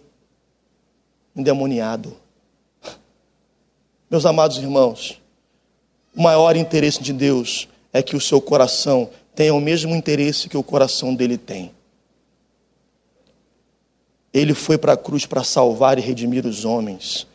[1.35, 2.17] Endemoniado.
[4.09, 5.21] Meus amados irmãos,
[6.15, 10.57] o maior interesse de Deus é que o seu coração tenha o mesmo interesse que
[10.57, 11.71] o coração dele tem.
[14.33, 17.27] Ele foi para a cruz para salvar e redimir os homens.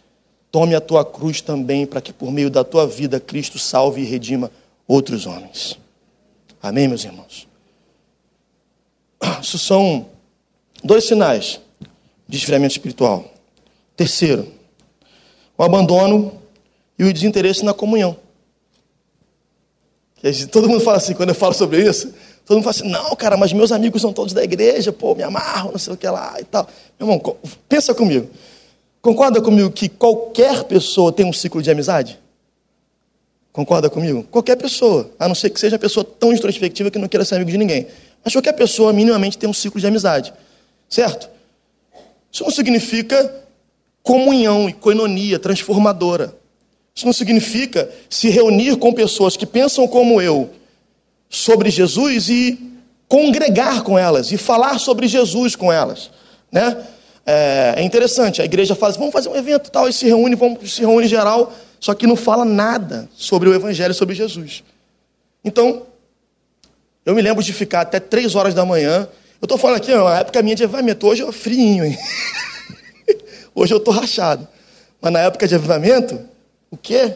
[0.50, 4.04] Tome a tua cruz também, para que por meio da tua vida Cristo salve e
[4.04, 4.50] redima
[4.88, 5.78] outros homens.
[6.68, 7.48] Amém, meus irmãos?
[9.42, 10.06] Isso são
[10.84, 11.60] dois sinais
[12.28, 13.24] de esfriamento espiritual.
[13.96, 14.46] Terceiro,
[15.56, 16.40] o abandono
[16.98, 18.16] e o desinteresse na comunhão.
[20.50, 22.12] Todo mundo fala assim, quando eu falo sobre isso,
[22.44, 25.22] todo mundo fala assim, não, cara, mas meus amigos são todos da igreja, pô, me
[25.22, 26.68] amarro, não sei o que lá e tal.
[26.98, 27.36] Meu irmão,
[27.68, 28.28] pensa comigo.
[29.00, 32.18] Concorda comigo que qualquer pessoa tem um ciclo de amizade?
[33.58, 34.22] Concorda comigo?
[34.30, 37.34] Qualquer pessoa, a não ser que seja uma pessoa tão introspectiva que não queira ser
[37.34, 37.88] amigo de ninguém.
[38.24, 40.32] Mas qualquer pessoa minimamente tem um ciclo de amizade.
[40.88, 41.28] Certo?
[42.30, 43.34] Isso não significa
[44.00, 46.36] comunhão e coinonia transformadora.
[46.94, 50.50] Isso não significa se reunir com pessoas que pensam como eu
[51.28, 52.60] sobre Jesus e
[53.08, 56.12] congregar com elas e falar sobre Jesus com elas,
[56.52, 56.76] né?
[57.26, 60.72] É, é interessante, a igreja assim, vamos fazer um evento tal, e se reúne, vamos,
[60.72, 64.64] se reúne geral, só que não fala nada sobre o evangelho, sobre Jesus.
[65.44, 65.86] Então,
[67.04, 69.08] eu me lembro de ficar até três horas da manhã,
[69.40, 71.96] eu estou falando aqui, na época minha de avivamento, hoje eu friinho, hein?
[73.54, 74.46] hoje eu estou rachado.
[75.00, 76.20] Mas na época de avivamento,
[76.70, 77.14] o quê?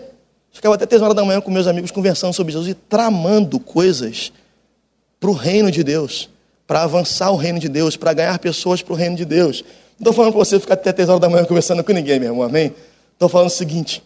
[0.53, 4.33] Ficava até três horas da manhã com meus amigos conversando sobre Jesus e tramando coisas
[5.19, 6.29] para o reino de Deus,
[6.67, 9.65] para avançar o reino de Deus, para ganhar pessoas para o reino de Deus.
[9.99, 12.31] Não estou falando para você ficar até 3 horas da manhã conversando com ninguém, meu
[12.31, 12.75] irmão, amém?
[13.13, 14.03] Estou falando o seguinte: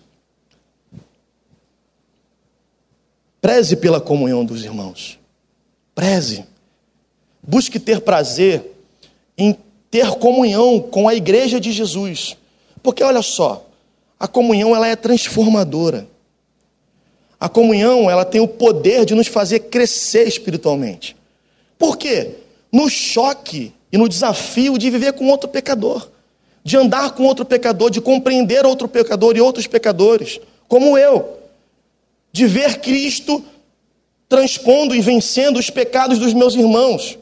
[3.46, 5.20] preze pela comunhão dos irmãos,
[5.94, 6.44] preze,
[7.40, 8.74] busque ter prazer
[9.38, 9.56] em
[9.88, 12.36] ter comunhão com a igreja de Jesus,
[12.82, 13.64] porque olha só,
[14.18, 16.08] a comunhão ela é transformadora.
[17.38, 21.16] A comunhão ela tem o poder de nos fazer crescer espiritualmente.
[21.78, 22.38] Por quê?
[22.72, 26.10] No choque e no desafio de viver com outro pecador,
[26.64, 31.35] de andar com outro pecador, de compreender outro pecador e outros pecadores, como eu,
[32.36, 33.42] de ver Cristo
[34.28, 37.18] transpondo e vencendo os pecados dos meus irmãos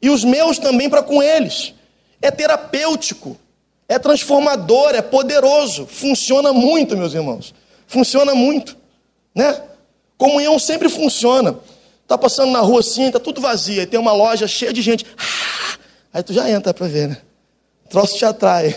[0.00, 1.74] e os meus também para com eles.
[2.20, 3.36] É terapêutico,
[3.88, 7.52] é transformador, é poderoso, funciona muito, meus irmãos.
[7.88, 8.76] Funciona muito,
[9.34, 9.60] né?
[10.16, 11.58] Comunhão sempre funciona.
[12.06, 15.04] Tá passando na rua assim, tá tudo vazio, tem uma loja cheia de gente.
[15.18, 15.78] Ah,
[16.14, 17.16] Aí tu já entra para ver, né?
[17.84, 18.76] O troço te atrai.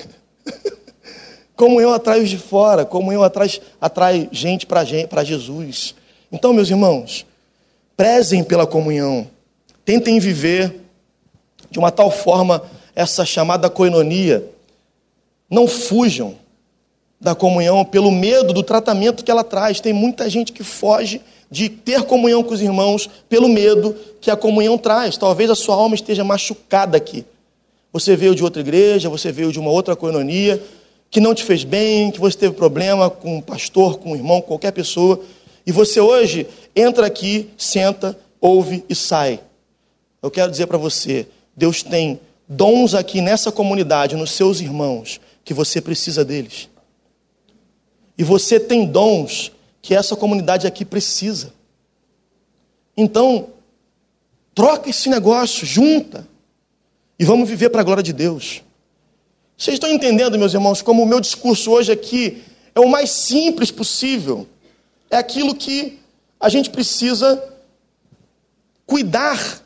[1.56, 5.96] Comunhão atrai os de fora, comunhão atrai, atrai gente para Jesus.
[6.32, 7.26] Então, meus irmãos,
[7.96, 9.28] prezem pela comunhão,
[9.86, 10.82] tentem viver
[11.70, 12.62] de uma tal forma
[12.94, 14.46] essa chamada coinonia.
[15.50, 16.36] Não fujam
[17.20, 19.80] da comunhão pelo medo do tratamento que ela traz.
[19.80, 24.36] Tem muita gente que foge de ter comunhão com os irmãos pelo medo que a
[24.36, 25.18] comunhão traz.
[25.18, 27.26] Talvez a sua alma esteja machucada aqui.
[27.94, 30.62] Você veio de outra igreja, você veio de uma outra coinonia,
[31.10, 34.42] que não te fez bem, que você teve problema com um pastor, com um irmão,
[34.42, 35.22] qualquer pessoa,
[35.66, 39.40] e você hoje entra aqui, senta, ouve e sai.
[40.22, 45.54] Eu quero dizer para você, Deus tem dons aqui nessa comunidade, nos seus irmãos, que
[45.54, 46.70] você precisa deles.
[48.18, 51.54] E você tem dons que essa comunidade aqui precisa.
[52.96, 53.50] Então,
[54.54, 56.28] troca esse negócio, junta.
[57.20, 58.64] E vamos viver para a glória de Deus.
[59.58, 63.72] Vocês estão entendendo, meus irmãos, como o meu discurso hoje aqui é o mais simples
[63.72, 64.48] possível.
[65.10, 66.00] É aquilo que
[66.40, 67.42] a gente precisa
[68.86, 69.62] cuidar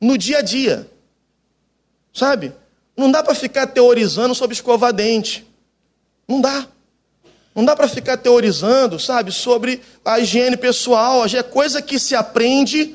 [0.00, 0.90] no dia a dia.
[2.12, 2.52] Sabe?
[2.96, 5.46] Não dá para ficar teorizando sobre escovar dente.
[6.26, 6.66] Não dá.
[7.54, 11.24] Não dá para ficar teorizando, sabe, sobre a higiene pessoal.
[11.26, 12.94] É coisa que se aprende,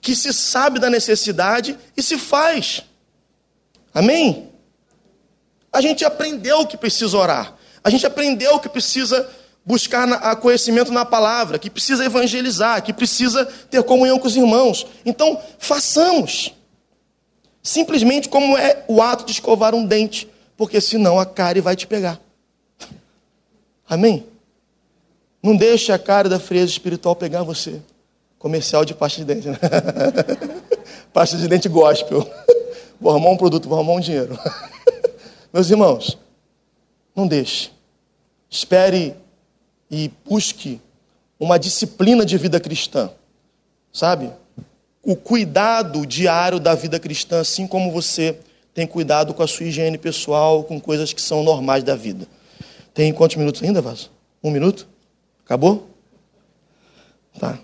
[0.00, 2.82] que se sabe da necessidade e se faz.
[3.92, 4.48] Amém?
[5.76, 7.52] A gente aprendeu que precisa orar.
[7.84, 9.28] A gente aprendeu que precisa
[9.62, 14.86] buscar conhecimento na palavra, que precisa evangelizar, que precisa ter comunhão com os irmãos.
[15.04, 16.54] Então, façamos.
[17.62, 21.86] Simplesmente como é o ato de escovar um dente, porque senão a cárie vai te
[21.86, 22.18] pegar.
[23.86, 24.24] Amém?
[25.42, 27.82] Não deixe a cara da frieza espiritual pegar você.
[28.38, 29.58] Comercial de pasta de dente, né?
[31.12, 32.26] pasta de dente gospel.
[32.98, 34.38] Vou arrumar um produto, vou arrumar um dinheiro.
[35.56, 36.18] Meus irmãos,
[37.14, 37.70] não deixe.
[38.50, 39.14] Espere
[39.90, 40.78] e busque
[41.40, 43.08] uma disciplina de vida cristã,
[43.90, 44.30] sabe?
[45.02, 48.38] O cuidado diário da vida cristã, assim como você
[48.74, 52.28] tem cuidado com a sua higiene pessoal, com coisas que são normais da vida.
[52.92, 54.10] Tem quantos minutos ainda, Vaso?
[54.44, 54.86] Um minuto?
[55.42, 55.88] Acabou?
[57.40, 57.58] Tá.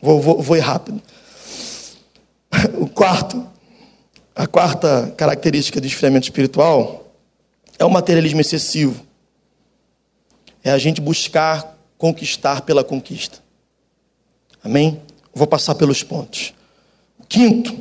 [0.00, 1.02] Vou, vou, vou ir rápido.
[2.80, 3.46] O quarto,
[4.34, 6.99] a quarta característica do esfriamento espiritual
[7.80, 9.04] é o materialismo excessivo
[10.62, 13.38] é a gente buscar conquistar pela conquista.
[14.62, 15.00] Amém?
[15.34, 16.52] Vou passar pelos pontos.
[17.26, 17.74] Quinto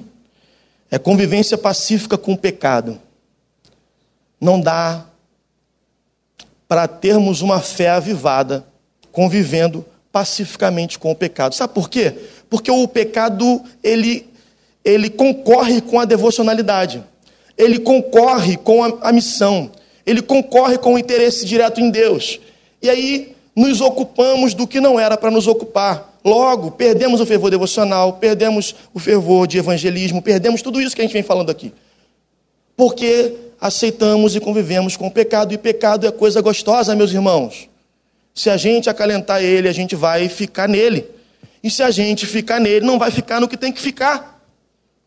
[0.90, 3.00] é convivência pacífica com o pecado.
[4.40, 5.06] Não dá
[6.66, 8.66] para termos uma fé avivada
[9.12, 11.54] convivendo pacificamente com o pecado.
[11.54, 12.16] Sabe por quê?
[12.50, 14.30] Porque o pecado ele
[14.86, 17.04] ele concorre com a devocionalidade.
[17.58, 19.70] Ele concorre com a, a missão.
[20.10, 22.40] Ele concorre com o interesse direto em Deus.
[22.82, 26.18] E aí nos ocupamos do que não era para nos ocupar.
[26.26, 31.06] Logo, perdemos o fervor devocional, perdemos o fervor de evangelismo, perdemos tudo isso que a
[31.06, 31.72] gente vem falando aqui.
[32.76, 37.70] Porque aceitamos e convivemos com o pecado, e pecado é coisa gostosa, meus irmãos.
[38.34, 41.06] Se a gente acalentar ele, a gente vai ficar nele.
[41.64, 44.42] E se a gente ficar nele, não vai ficar no que tem que ficar.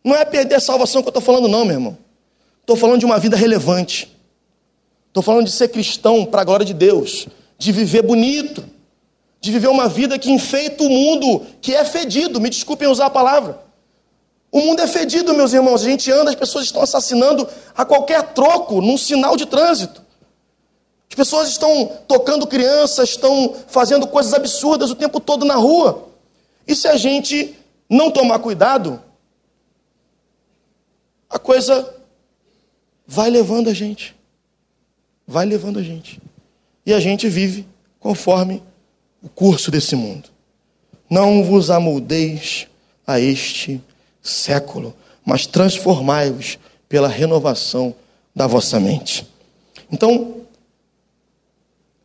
[0.04, 1.98] Não é perder a salvação que eu estou falando, não, meu irmão.
[2.60, 4.11] Estou falando de uma vida relevante.
[5.12, 7.28] Estou falando de ser cristão para a glória de Deus
[7.62, 8.64] de viver bonito,
[9.40, 12.40] de viver uma vida que enfeita o mundo que é fedido.
[12.40, 13.62] Me desculpem usar a palavra.
[14.50, 15.82] O mundo é fedido, meus irmãos.
[15.82, 20.02] A gente anda, as pessoas estão assassinando a qualquer troco, num sinal de trânsito.
[21.08, 26.08] As pessoas estão tocando crianças, estão fazendo coisas absurdas o tempo todo na rua.
[26.66, 27.56] E se a gente
[27.88, 29.00] não tomar cuidado,
[31.30, 31.94] a coisa
[33.06, 34.16] vai levando a gente.
[35.32, 36.20] Vai levando a gente
[36.84, 37.66] e a gente vive
[37.98, 38.62] conforme
[39.22, 40.28] o curso desse mundo.
[41.08, 42.66] Não vos amoldeis
[43.06, 43.80] a este
[44.20, 47.94] século, mas transformai-vos pela renovação
[48.36, 49.26] da vossa mente.
[49.90, 50.42] Então,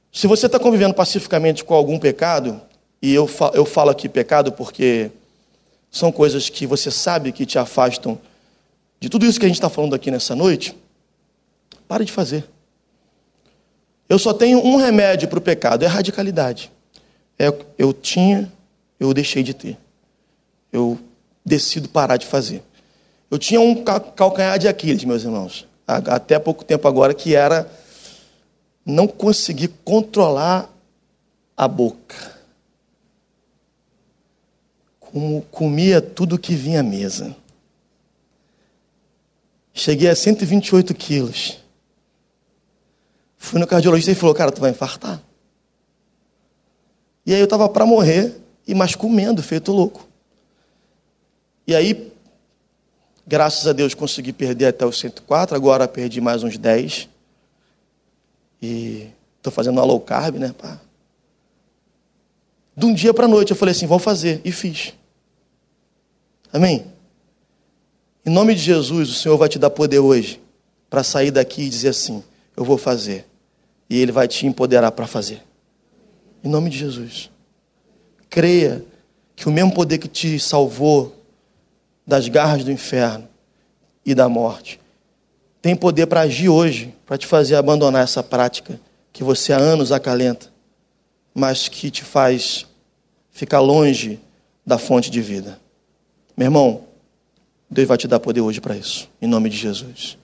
[0.09, 2.61] se você está convivendo pacificamente com algum pecado,
[3.01, 5.11] e eu falo, eu falo aqui pecado porque
[5.91, 8.17] são coisas que você sabe que te afastam
[9.01, 10.73] de tudo isso que a gente está falando aqui nessa noite,
[11.89, 12.47] pare de fazer.
[14.09, 16.71] Eu só tenho um remédio para o pecado, é radicalidade.
[17.37, 18.51] É, eu tinha,
[18.99, 19.77] eu deixei de ter.
[20.71, 20.97] Eu
[21.45, 22.63] decido parar de fazer.
[23.29, 27.69] Eu tinha um calcanhar de Aquiles, meus irmãos, até pouco tempo agora, que era
[28.85, 30.69] não conseguir controlar
[31.55, 32.37] a boca.
[34.99, 37.35] Como comia tudo que vinha à mesa.
[39.73, 41.59] Cheguei a 128 quilos.
[43.37, 45.21] Fui no cardiologista e falou: Cara, tu vai infartar.
[47.25, 48.35] E aí eu estava para morrer,
[48.67, 50.07] e mas comendo, feito louco.
[51.67, 52.11] E aí,
[53.25, 57.09] graças a Deus, consegui perder até os 104, agora perdi mais uns 10.
[58.61, 60.53] E estou fazendo uma low carb, né?
[60.57, 60.79] Pá.
[62.75, 64.41] De um dia para noite eu falei assim: vou fazer.
[64.45, 64.93] E fiz.
[66.51, 66.85] Amém?
[68.25, 70.41] Em nome de Jesus, o Senhor vai te dar poder hoje
[70.89, 72.23] para sair daqui e dizer assim:
[72.57, 73.25] eu vou fazer.
[73.89, 75.41] E Ele vai te empoderar para fazer.
[76.43, 77.29] Em nome de Jesus.
[78.29, 78.83] Creia
[79.35, 81.15] que o mesmo poder que te salvou
[82.05, 83.29] das garras do inferno
[84.03, 84.79] e da morte
[85.61, 88.79] tem poder para agir hoje, para te fazer abandonar essa prática
[89.11, 90.47] que você há anos acalenta,
[91.33, 92.65] mas que te faz
[93.31, 94.19] ficar longe
[94.65, 95.59] da fonte de vida.
[96.35, 96.83] Meu irmão,
[97.69, 100.17] Deus vai te dar poder hoje para isso, em nome de Jesus.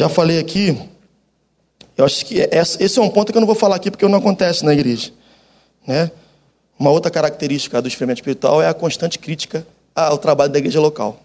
[0.00, 0.74] Já falei aqui,
[1.94, 4.18] eu acho que esse é um ponto que eu não vou falar aqui porque não
[4.18, 5.12] acontece na igreja.
[5.86, 6.10] Né?
[6.78, 11.20] Uma outra característica do experimento espiritual é a constante crítica ao trabalho da igreja local.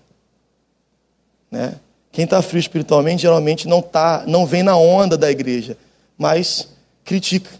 [1.50, 1.80] Né?
[2.12, 5.78] Quem está frio espiritualmente geralmente não, tá, não vem na onda da igreja,
[6.18, 6.68] mas
[7.06, 7.52] critica.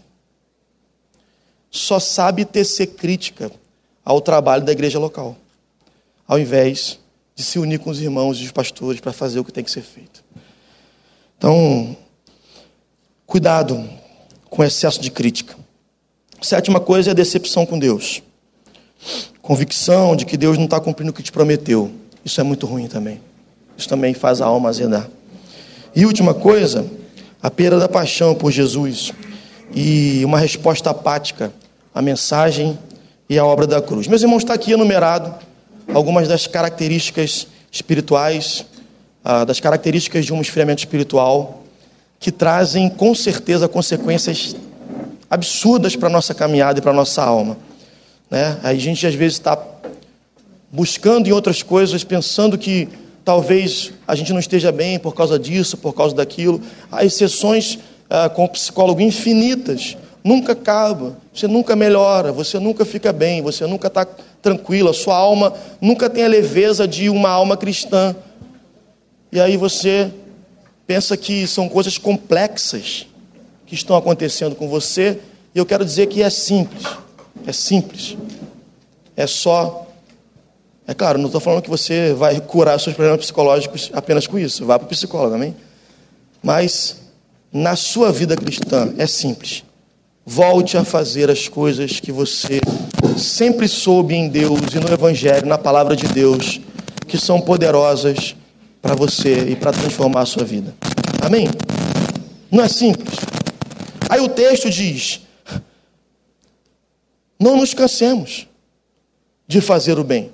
[1.70, 3.50] Só sabe tecer crítica
[4.04, 5.34] ao trabalho da igreja local,
[6.28, 6.98] ao invés
[7.34, 9.70] de se unir com os irmãos e os pastores para fazer o que tem que
[9.70, 10.26] ser feito.
[11.38, 11.96] Então,
[13.26, 13.88] cuidado
[14.48, 15.54] com excesso de crítica.
[16.40, 18.22] Sétima coisa é a decepção com Deus.
[19.42, 21.90] Convicção de que Deus não está cumprindo o que te prometeu.
[22.24, 23.20] Isso é muito ruim também.
[23.76, 25.08] Isso também faz a alma azedar.
[25.94, 26.86] E última coisa,
[27.42, 29.12] a perda da paixão por Jesus
[29.74, 31.52] e uma resposta apática
[31.94, 32.78] à mensagem
[33.28, 34.08] e à obra da cruz.
[34.08, 35.34] Meus irmãos, está aqui enumerado
[35.92, 38.64] algumas das características espirituais,
[39.28, 41.64] ah, das características de um esfriamento espiritual,
[42.20, 44.54] que trazem com certeza consequências
[45.28, 47.58] absurdas para a nossa caminhada e para a nossa alma.
[48.30, 48.56] Né?
[48.62, 49.60] A gente às vezes está
[50.70, 52.88] buscando em outras coisas, pensando que
[53.24, 56.60] talvez a gente não esteja bem por causa disso, por causa daquilo.
[56.88, 63.12] As sessões ah, com o psicólogo infinitas, nunca acaba, você nunca melhora, você nunca fica
[63.12, 64.06] bem, você nunca está
[64.40, 68.14] tranquilo, a sua alma nunca tem a leveza de uma alma cristã.
[69.36, 70.10] E aí você
[70.86, 73.06] pensa que são coisas complexas
[73.66, 75.18] que estão acontecendo com você,
[75.54, 76.86] e eu quero dizer que é simples.
[77.46, 78.16] É simples.
[79.14, 79.86] É só
[80.86, 84.64] é claro, não estou falando que você vai curar seus problemas psicológicos apenas com isso.
[84.64, 85.54] Vá para o psicólogo, amém?
[86.42, 86.96] Mas
[87.52, 89.64] na sua vida cristã é simples.
[90.24, 92.58] Volte a fazer as coisas que você
[93.18, 96.58] sempre soube em Deus e no Evangelho, na palavra de Deus,
[97.06, 98.34] que são poderosas
[98.86, 100.72] para você e para transformar a sua vida.
[101.20, 101.48] Amém?
[102.48, 103.18] Não é simples.
[104.08, 105.22] Aí o texto diz:
[107.38, 108.46] não nos cansemos
[109.48, 110.32] de fazer o bem.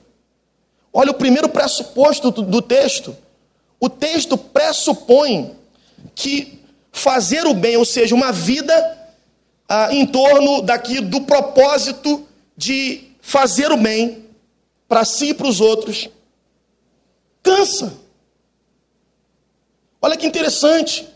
[0.92, 3.16] Olha o primeiro pressuposto do, texto.
[3.80, 5.56] O texto pressupõe
[6.14, 6.60] que
[6.92, 8.74] fazer o bem, ou seja, uma vida
[9.66, 14.26] ah, em torno daqui do propósito de fazer o bem
[14.86, 16.10] para si e para os outros,
[17.42, 18.02] cansa.
[20.02, 21.08] Olha que interessante.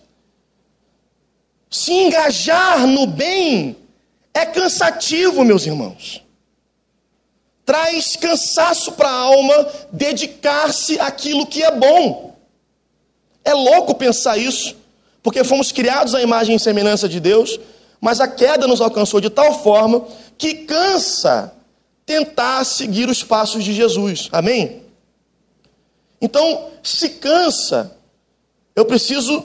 [1.68, 3.76] Se engajar no bem
[4.32, 6.22] é cansativo, meus irmãos.
[7.64, 12.36] Traz cansaço para a alma dedicar-se àquilo que é bom.
[13.44, 14.76] É louco pensar isso,
[15.22, 17.58] porque fomos criados à imagem e semelhança de Deus,
[18.00, 20.06] mas a queda nos alcançou de tal forma
[20.38, 21.52] que cansa
[22.04, 24.28] tentar seguir os passos de Jesus.
[24.30, 24.82] Amém?
[26.20, 27.95] Então, se cansa,
[28.76, 29.44] eu preciso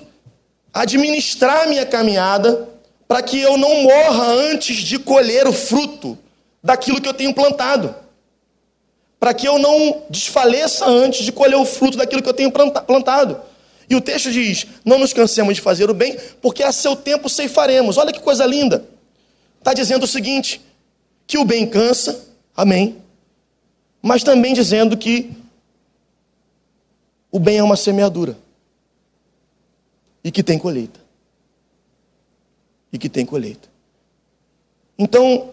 [0.71, 2.69] administrar minha caminhada
[3.07, 6.17] para que eu não morra antes de colher o fruto
[6.61, 7.95] daquilo que eu tenho plantado
[9.21, 13.39] para que eu não desfaleça antes de colher o fruto daquilo que eu tenho plantado.
[13.87, 17.29] E o texto diz: Não nos cansemos de fazer o bem, porque a seu tempo
[17.29, 17.99] ceifaremos.
[17.99, 18.83] Olha que coisa linda.
[19.59, 20.59] Está dizendo o seguinte:
[21.27, 22.19] que o bem cansa,
[22.57, 22.97] amém.
[24.01, 25.29] Mas também dizendo que
[27.31, 28.35] o bem é uma semeadura
[30.23, 30.99] e que tem colheita.
[32.91, 33.69] E que tem colheita.
[34.97, 35.51] Então,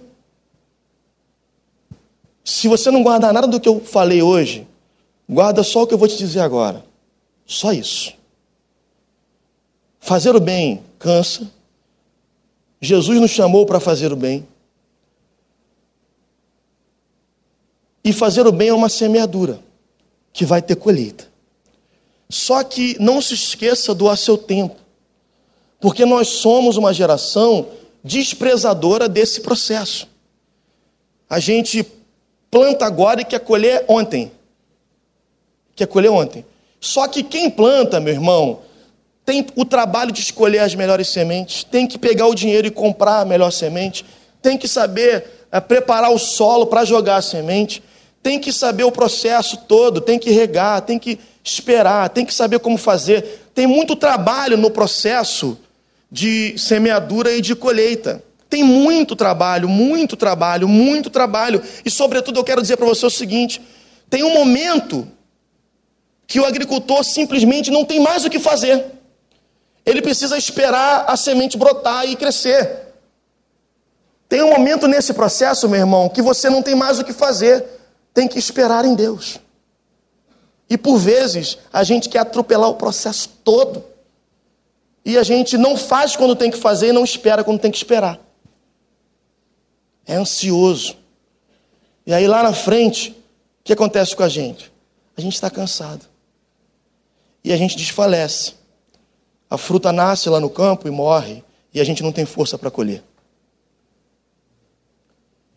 [2.44, 4.66] se você não guardar nada do que eu falei hoje,
[5.28, 6.84] guarda só o que eu vou te dizer agora.
[7.46, 8.14] Só isso.
[10.00, 11.50] Fazer o bem cansa.
[12.80, 14.46] Jesus nos chamou para fazer o bem.
[18.02, 19.60] E fazer o bem é uma semeadura
[20.32, 21.27] que vai ter colheita.
[22.30, 24.76] Só que não se esqueça do a seu tempo,
[25.80, 27.68] porque nós somos uma geração
[28.04, 30.06] desprezadora desse processo.
[31.28, 31.86] A gente
[32.50, 34.30] planta agora e quer colher ontem.
[35.74, 36.44] Quer colher ontem.
[36.80, 38.60] Só que quem planta, meu irmão,
[39.24, 43.20] tem o trabalho de escolher as melhores sementes, tem que pegar o dinheiro e comprar
[43.20, 44.04] a melhor semente,
[44.40, 47.82] tem que saber é, preparar o solo para jogar a semente,
[48.22, 52.58] tem que saber o processo todo, tem que regar, tem que esperar, tem que saber
[52.58, 53.50] como fazer.
[53.54, 55.58] Tem muito trabalho no processo
[56.10, 58.22] de semeadura e de colheita.
[58.48, 61.62] Tem muito trabalho, muito trabalho, muito trabalho.
[61.84, 63.60] E, sobretudo, eu quero dizer para você o seguinte:
[64.08, 65.06] tem um momento
[66.26, 68.84] que o agricultor simplesmente não tem mais o que fazer.
[69.84, 72.88] Ele precisa esperar a semente brotar e crescer.
[74.28, 77.64] Tem um momento nesse processo, meu irmão, que você não tem mais o que fazer,
[78.18, 79.38] tem que esperar em Deus.
[80.68, 83.84] E por vezes a gente quer atropelar o processo todo.
[85.04, 87.76] E a gente não faz quando tem que fazer e não espera quando tem que
[87.76, 88.18] esperar.
[90.04, 90.96] É ansioso.
[92.04, 93.14] E aí lá na frente, o
[93.62, 94.72] que acontece com a gente?
[95.16, 96.04] A gente está cansado.
[97.44, 98.54] E a gente desfalece.
[99.48, 102.68] A fruta nasce lá no campo e morre, e a gente não tem força para
[102.68, 103.00] colher.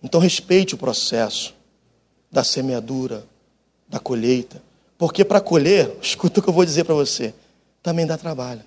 [0.04, 1.60] Então respeite o processo
[2.32, 3.26] da semeadura,
[3.88, 4.62] da colheita,
[4.98, 7.34] porque para colher, escuta o que eu vou dizer para você,
[7.84, 8.62] também dá trabalho.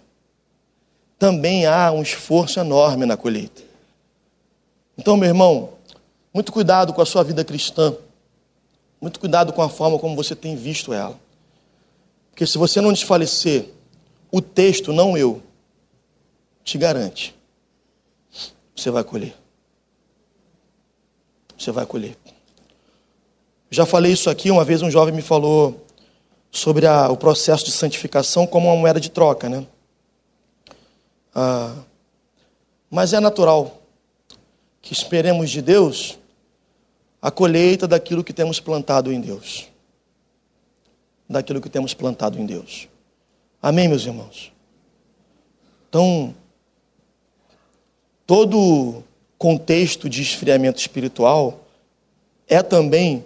[1.18, 3.62] Também há um esforço enorme na colheita.
[4.98, 5.74] Então, meu irmão,
[6.32, 7.96] muito cuidado com a sua vida cristã.
[9.00, 11.18] Muito cuidado com a forma como você tem visto ela.
[12.30, 13.70] Porque se você não desfalecer,
[14.32, 15.40] o texto, não eu,
[16.64, 17.34] te garante,
[18.74, 19.36] você vai colher.
[21.56, 22.16] Você vai colher.
[23.70, 25.84] Já falei isso aqui, uma vez um jovem me falou
[26.50, 29.66] sobre a, o processo de santificação como uma moeda de troca, né?
[31.34, 31.74] Ah,
[32.90, 33.82] mas é natural
[34.80, 36.18] que esperemos de Deus
[37.20, 39.66] a colheita daquilo que temos plantado em Deus.
[41.28, 42.86] Daquilo que temos plantado em Deus.
[43.60, 44.52] Amém, meus irmãos?
[45.88, 46.34] Então,
[48.26, 49.02] todo
[49.38, 51.60] contexto de esfriamento espiritual
[52.46, 53.24] é também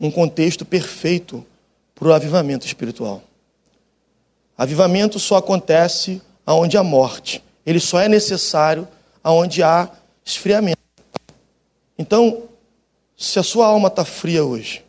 [0.00, 1.44] um contexto perfeito
[1.94, 3.22] para o avivamento espiritual.
[4.56, 7.42] Avivamento só acontece aonde há morte.
[7.64, 8.86] Ele só é necessário
[9.22, 9.90] aonde há
[10.24, 10.78] esfriamento.
[11.98, 12.44] Então,
[13.16, 14.84] se a sua alma está fria hoje,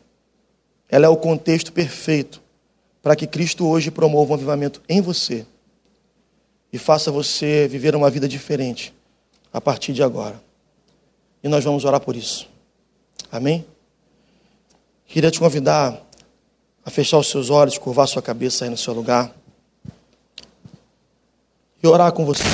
[0.88, 2.40] ela é o contexto perfeito
[3.02, 5.46] para que Cristo hoje promova um avivamento em você
[6.72, 8.94] e faça você viver uma vida diferente
[9.52, 10.40] a partir de agora.
[11.42, 12.48] E nós vamos orar por isso.
[13.30, 13.64] Amém?
[15.10, 16.00] Queria te convidar
[16.84, 19.34] a fechar os seus olhos, curvar sua cabeça aí no seu lugar
[21.82, 22.44] e orar com você.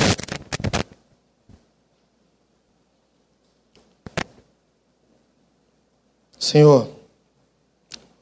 [6.39, 6.89] Senhor,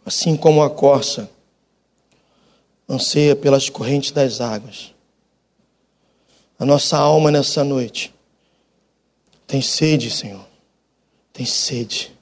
[0.05, 1.29] assim como a corça
[2.89, 4.93] anseia pelas correntes das águas.
[6.59, 8.13] A nossa alma nessa noite
[9.47, 10.45] tem sede, Senhor.
[11.31, 12.14] Tem sede.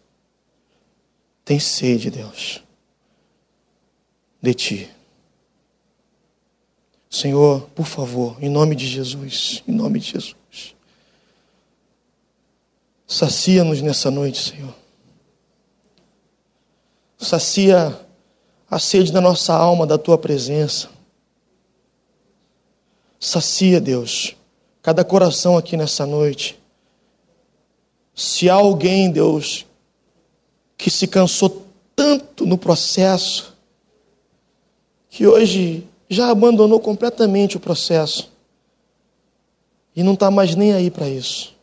[1.45, 2.63] Tem sede, Deus,
[4.41, 4.89] de Ti.
[7.09, 10.75] Senhor, por favor, em nome de Jesus, em nome de Jesus,
[13.05, 14.73] sacia-nos nessa noite, Senhor.
[17.17, 17.99] Sacia
[18.69, 20.89] a sede da nossa alma, da tua presença.
[23.19, 24.35] Sacia, Deus,
[24.81, 26.59] cada coração aqui nessa noite.
[28.15, 29.65] Se há alguém, Deus,
[30.83, 31.65] que se cansou
[31.95, 33.55] tanto no processo,
[35.09, 38.29] que hoje já abandonou completamente o processo
[39.95, 41.55] e não está mais nem aí para isso.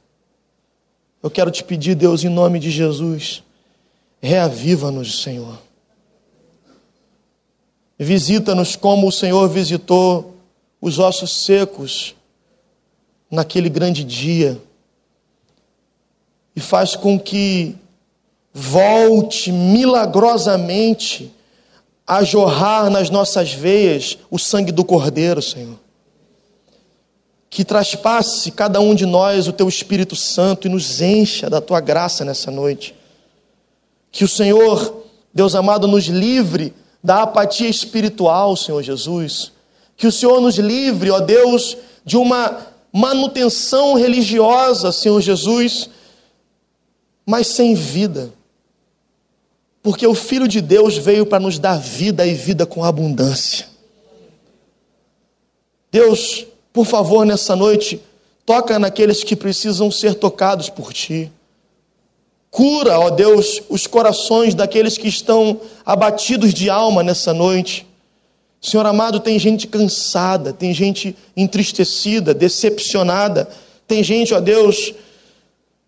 [1.23, 3.43] Eu quero te pedir, Deus, em nome de Jesus,
[4.23, 5.59] reaviva-nos, Senhor.
[7.99, 10.35] Visita-nos como o Senhor visitou
[10.81, 12.17] os ossos secos
[13.31, 14.59] naquele grande dia.
[16.57, 17.77] E faz com que
[18.53, 21.33] volte milagrosamente
[22.07, 25.79] a jorrar nas nossas veias o sangue do Cordeiro, Senhor.
[27.49, 31.81] Que traspasse cada um de nós o teu Espírito Santo e nos encha da tua
[31.81, 32.95] graça nessa noite.
[34.11, 39.53] Que o Senhor, Deus amado, nos livre da apatia espiritual, Senhor Jesus.
[39.97, 45.89] Que o Senhor nos livre, ó Deus, de uma manutenção religiosa, Senhor Jesus,
[47.25, 48.33] mas sem vida.
[49.83, 53.67] Porque o Filho de Deus veio para nos dar vida e vida com abundância.
[55.91, 58.01] Deus, por favor, nessa noite,
[58.45, 61.33] toca naqueles que precisam ser tocados por Ti.
[62.51, 67.87] Cura, ó Deus, os corações daqueles que estão abatidos de alma nessa noite.
[68.61, 73.49] Senhor amado, tem gente cansada, tem gente entristecida, decepcionada,
[73.87, 74.93] tem gente, ó Deus,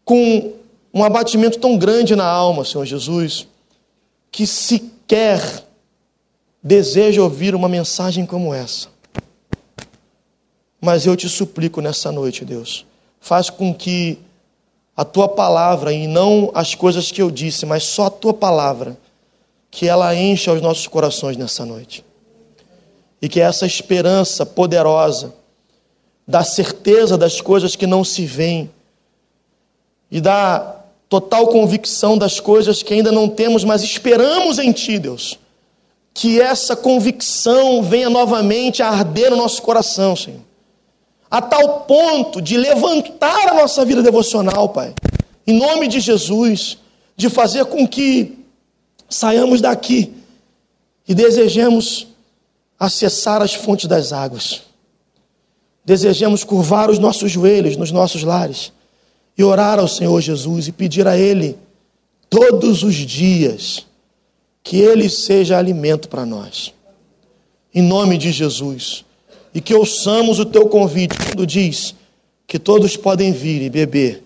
[0.05, 0.53] com
[0.95, 3.47] um abatimento tão grande na alma, Senhor Jesus,
[4.33, 5.62] que sequer
[6.62, 8.89] deseja ouvir uma mensagem como essa.
[10.80, 12.87] Mas eu te suplico nessa noite, Deus,
[13.20, 14.18] faz com que
[14.97, 18.97] a tua palavra e não as coisas que eu disse, mas só a tua palavra,
[19.70, 22.05] que ela encha os nossos corações nessa noite.
[23.20, 25.33] e que essa esperança poderosa,
[26.26, 28.68] da certeza das coisas que não se veem
[30.11, 30.82] e da
[31.12, 35.38] total convicção das coisas que ainda não temos, mas esperamos em Ti, Deus.
[36.14, 40.40] Que essa convicção venha novamente a arder no nosso coração, Senhor.
[41.30, 44.94] A tal ponto de levantar a nossa vida devocional, Pai.
[45.46, 46.78] Em nome de Jesus,
[47.14, 48.38] de fazer com que
[49.06, 50.14] saiamos daqui
[51.06, 52.06] e desejemos
[52.80, 54.62] acessar as fontes das águas.
[55.84, 58.72] Desejemos curvar os nossos joelhos nos nossos lares
[59.37, 61.57] e orar ao Senhor Jesus e pedir a Ele
[62.28, 63.87] todos os dias
[64.62, 66.72] que Ele seja alimento para nós.
[67.74, 69.05] Em nome de Jesus.
[69.55, 71.95] E que ouçamos o teu convite quando diz
[72.47, 74.22] que todos podem vir e beber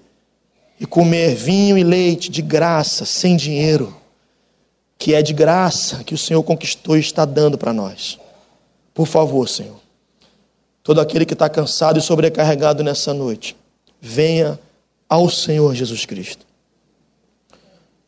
[0.78, 3.96] e comer vinho e leite de graça, sem dinheiro,
[4.98, 8.18] que é de graça que o Senhor conquistou e está dando para nós.
[8.92, 9.80] Por favor, Senhor,
[10.82, 13.56] todo aquele que está cansado e sobrecarregado nessa noite,
[14.00, 14.58] venha
[15.08, 16.46] ao Senhor Jesus Cristo.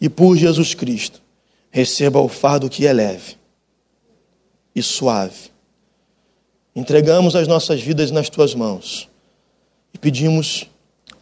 [0.01, 1.21] E por Jesus Cristo,
[1.71, 3.37] receba o fardo que é leve
[4.75, 5.51] e suave.
[6.75, 9.09] Entregamos as nossas vidas nas tuas mãos
[9.93, 10.67] e pedimos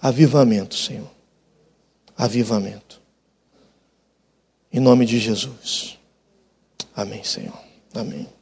[0.00, 1.10] avivamento, Senhor.
[2.16, 3.00] Avivamento.
[4.72, 5.98] Em nome de Jesus.
[6.94, 7.58] Amém, Senhor.
[7.94, 8.35] Amém.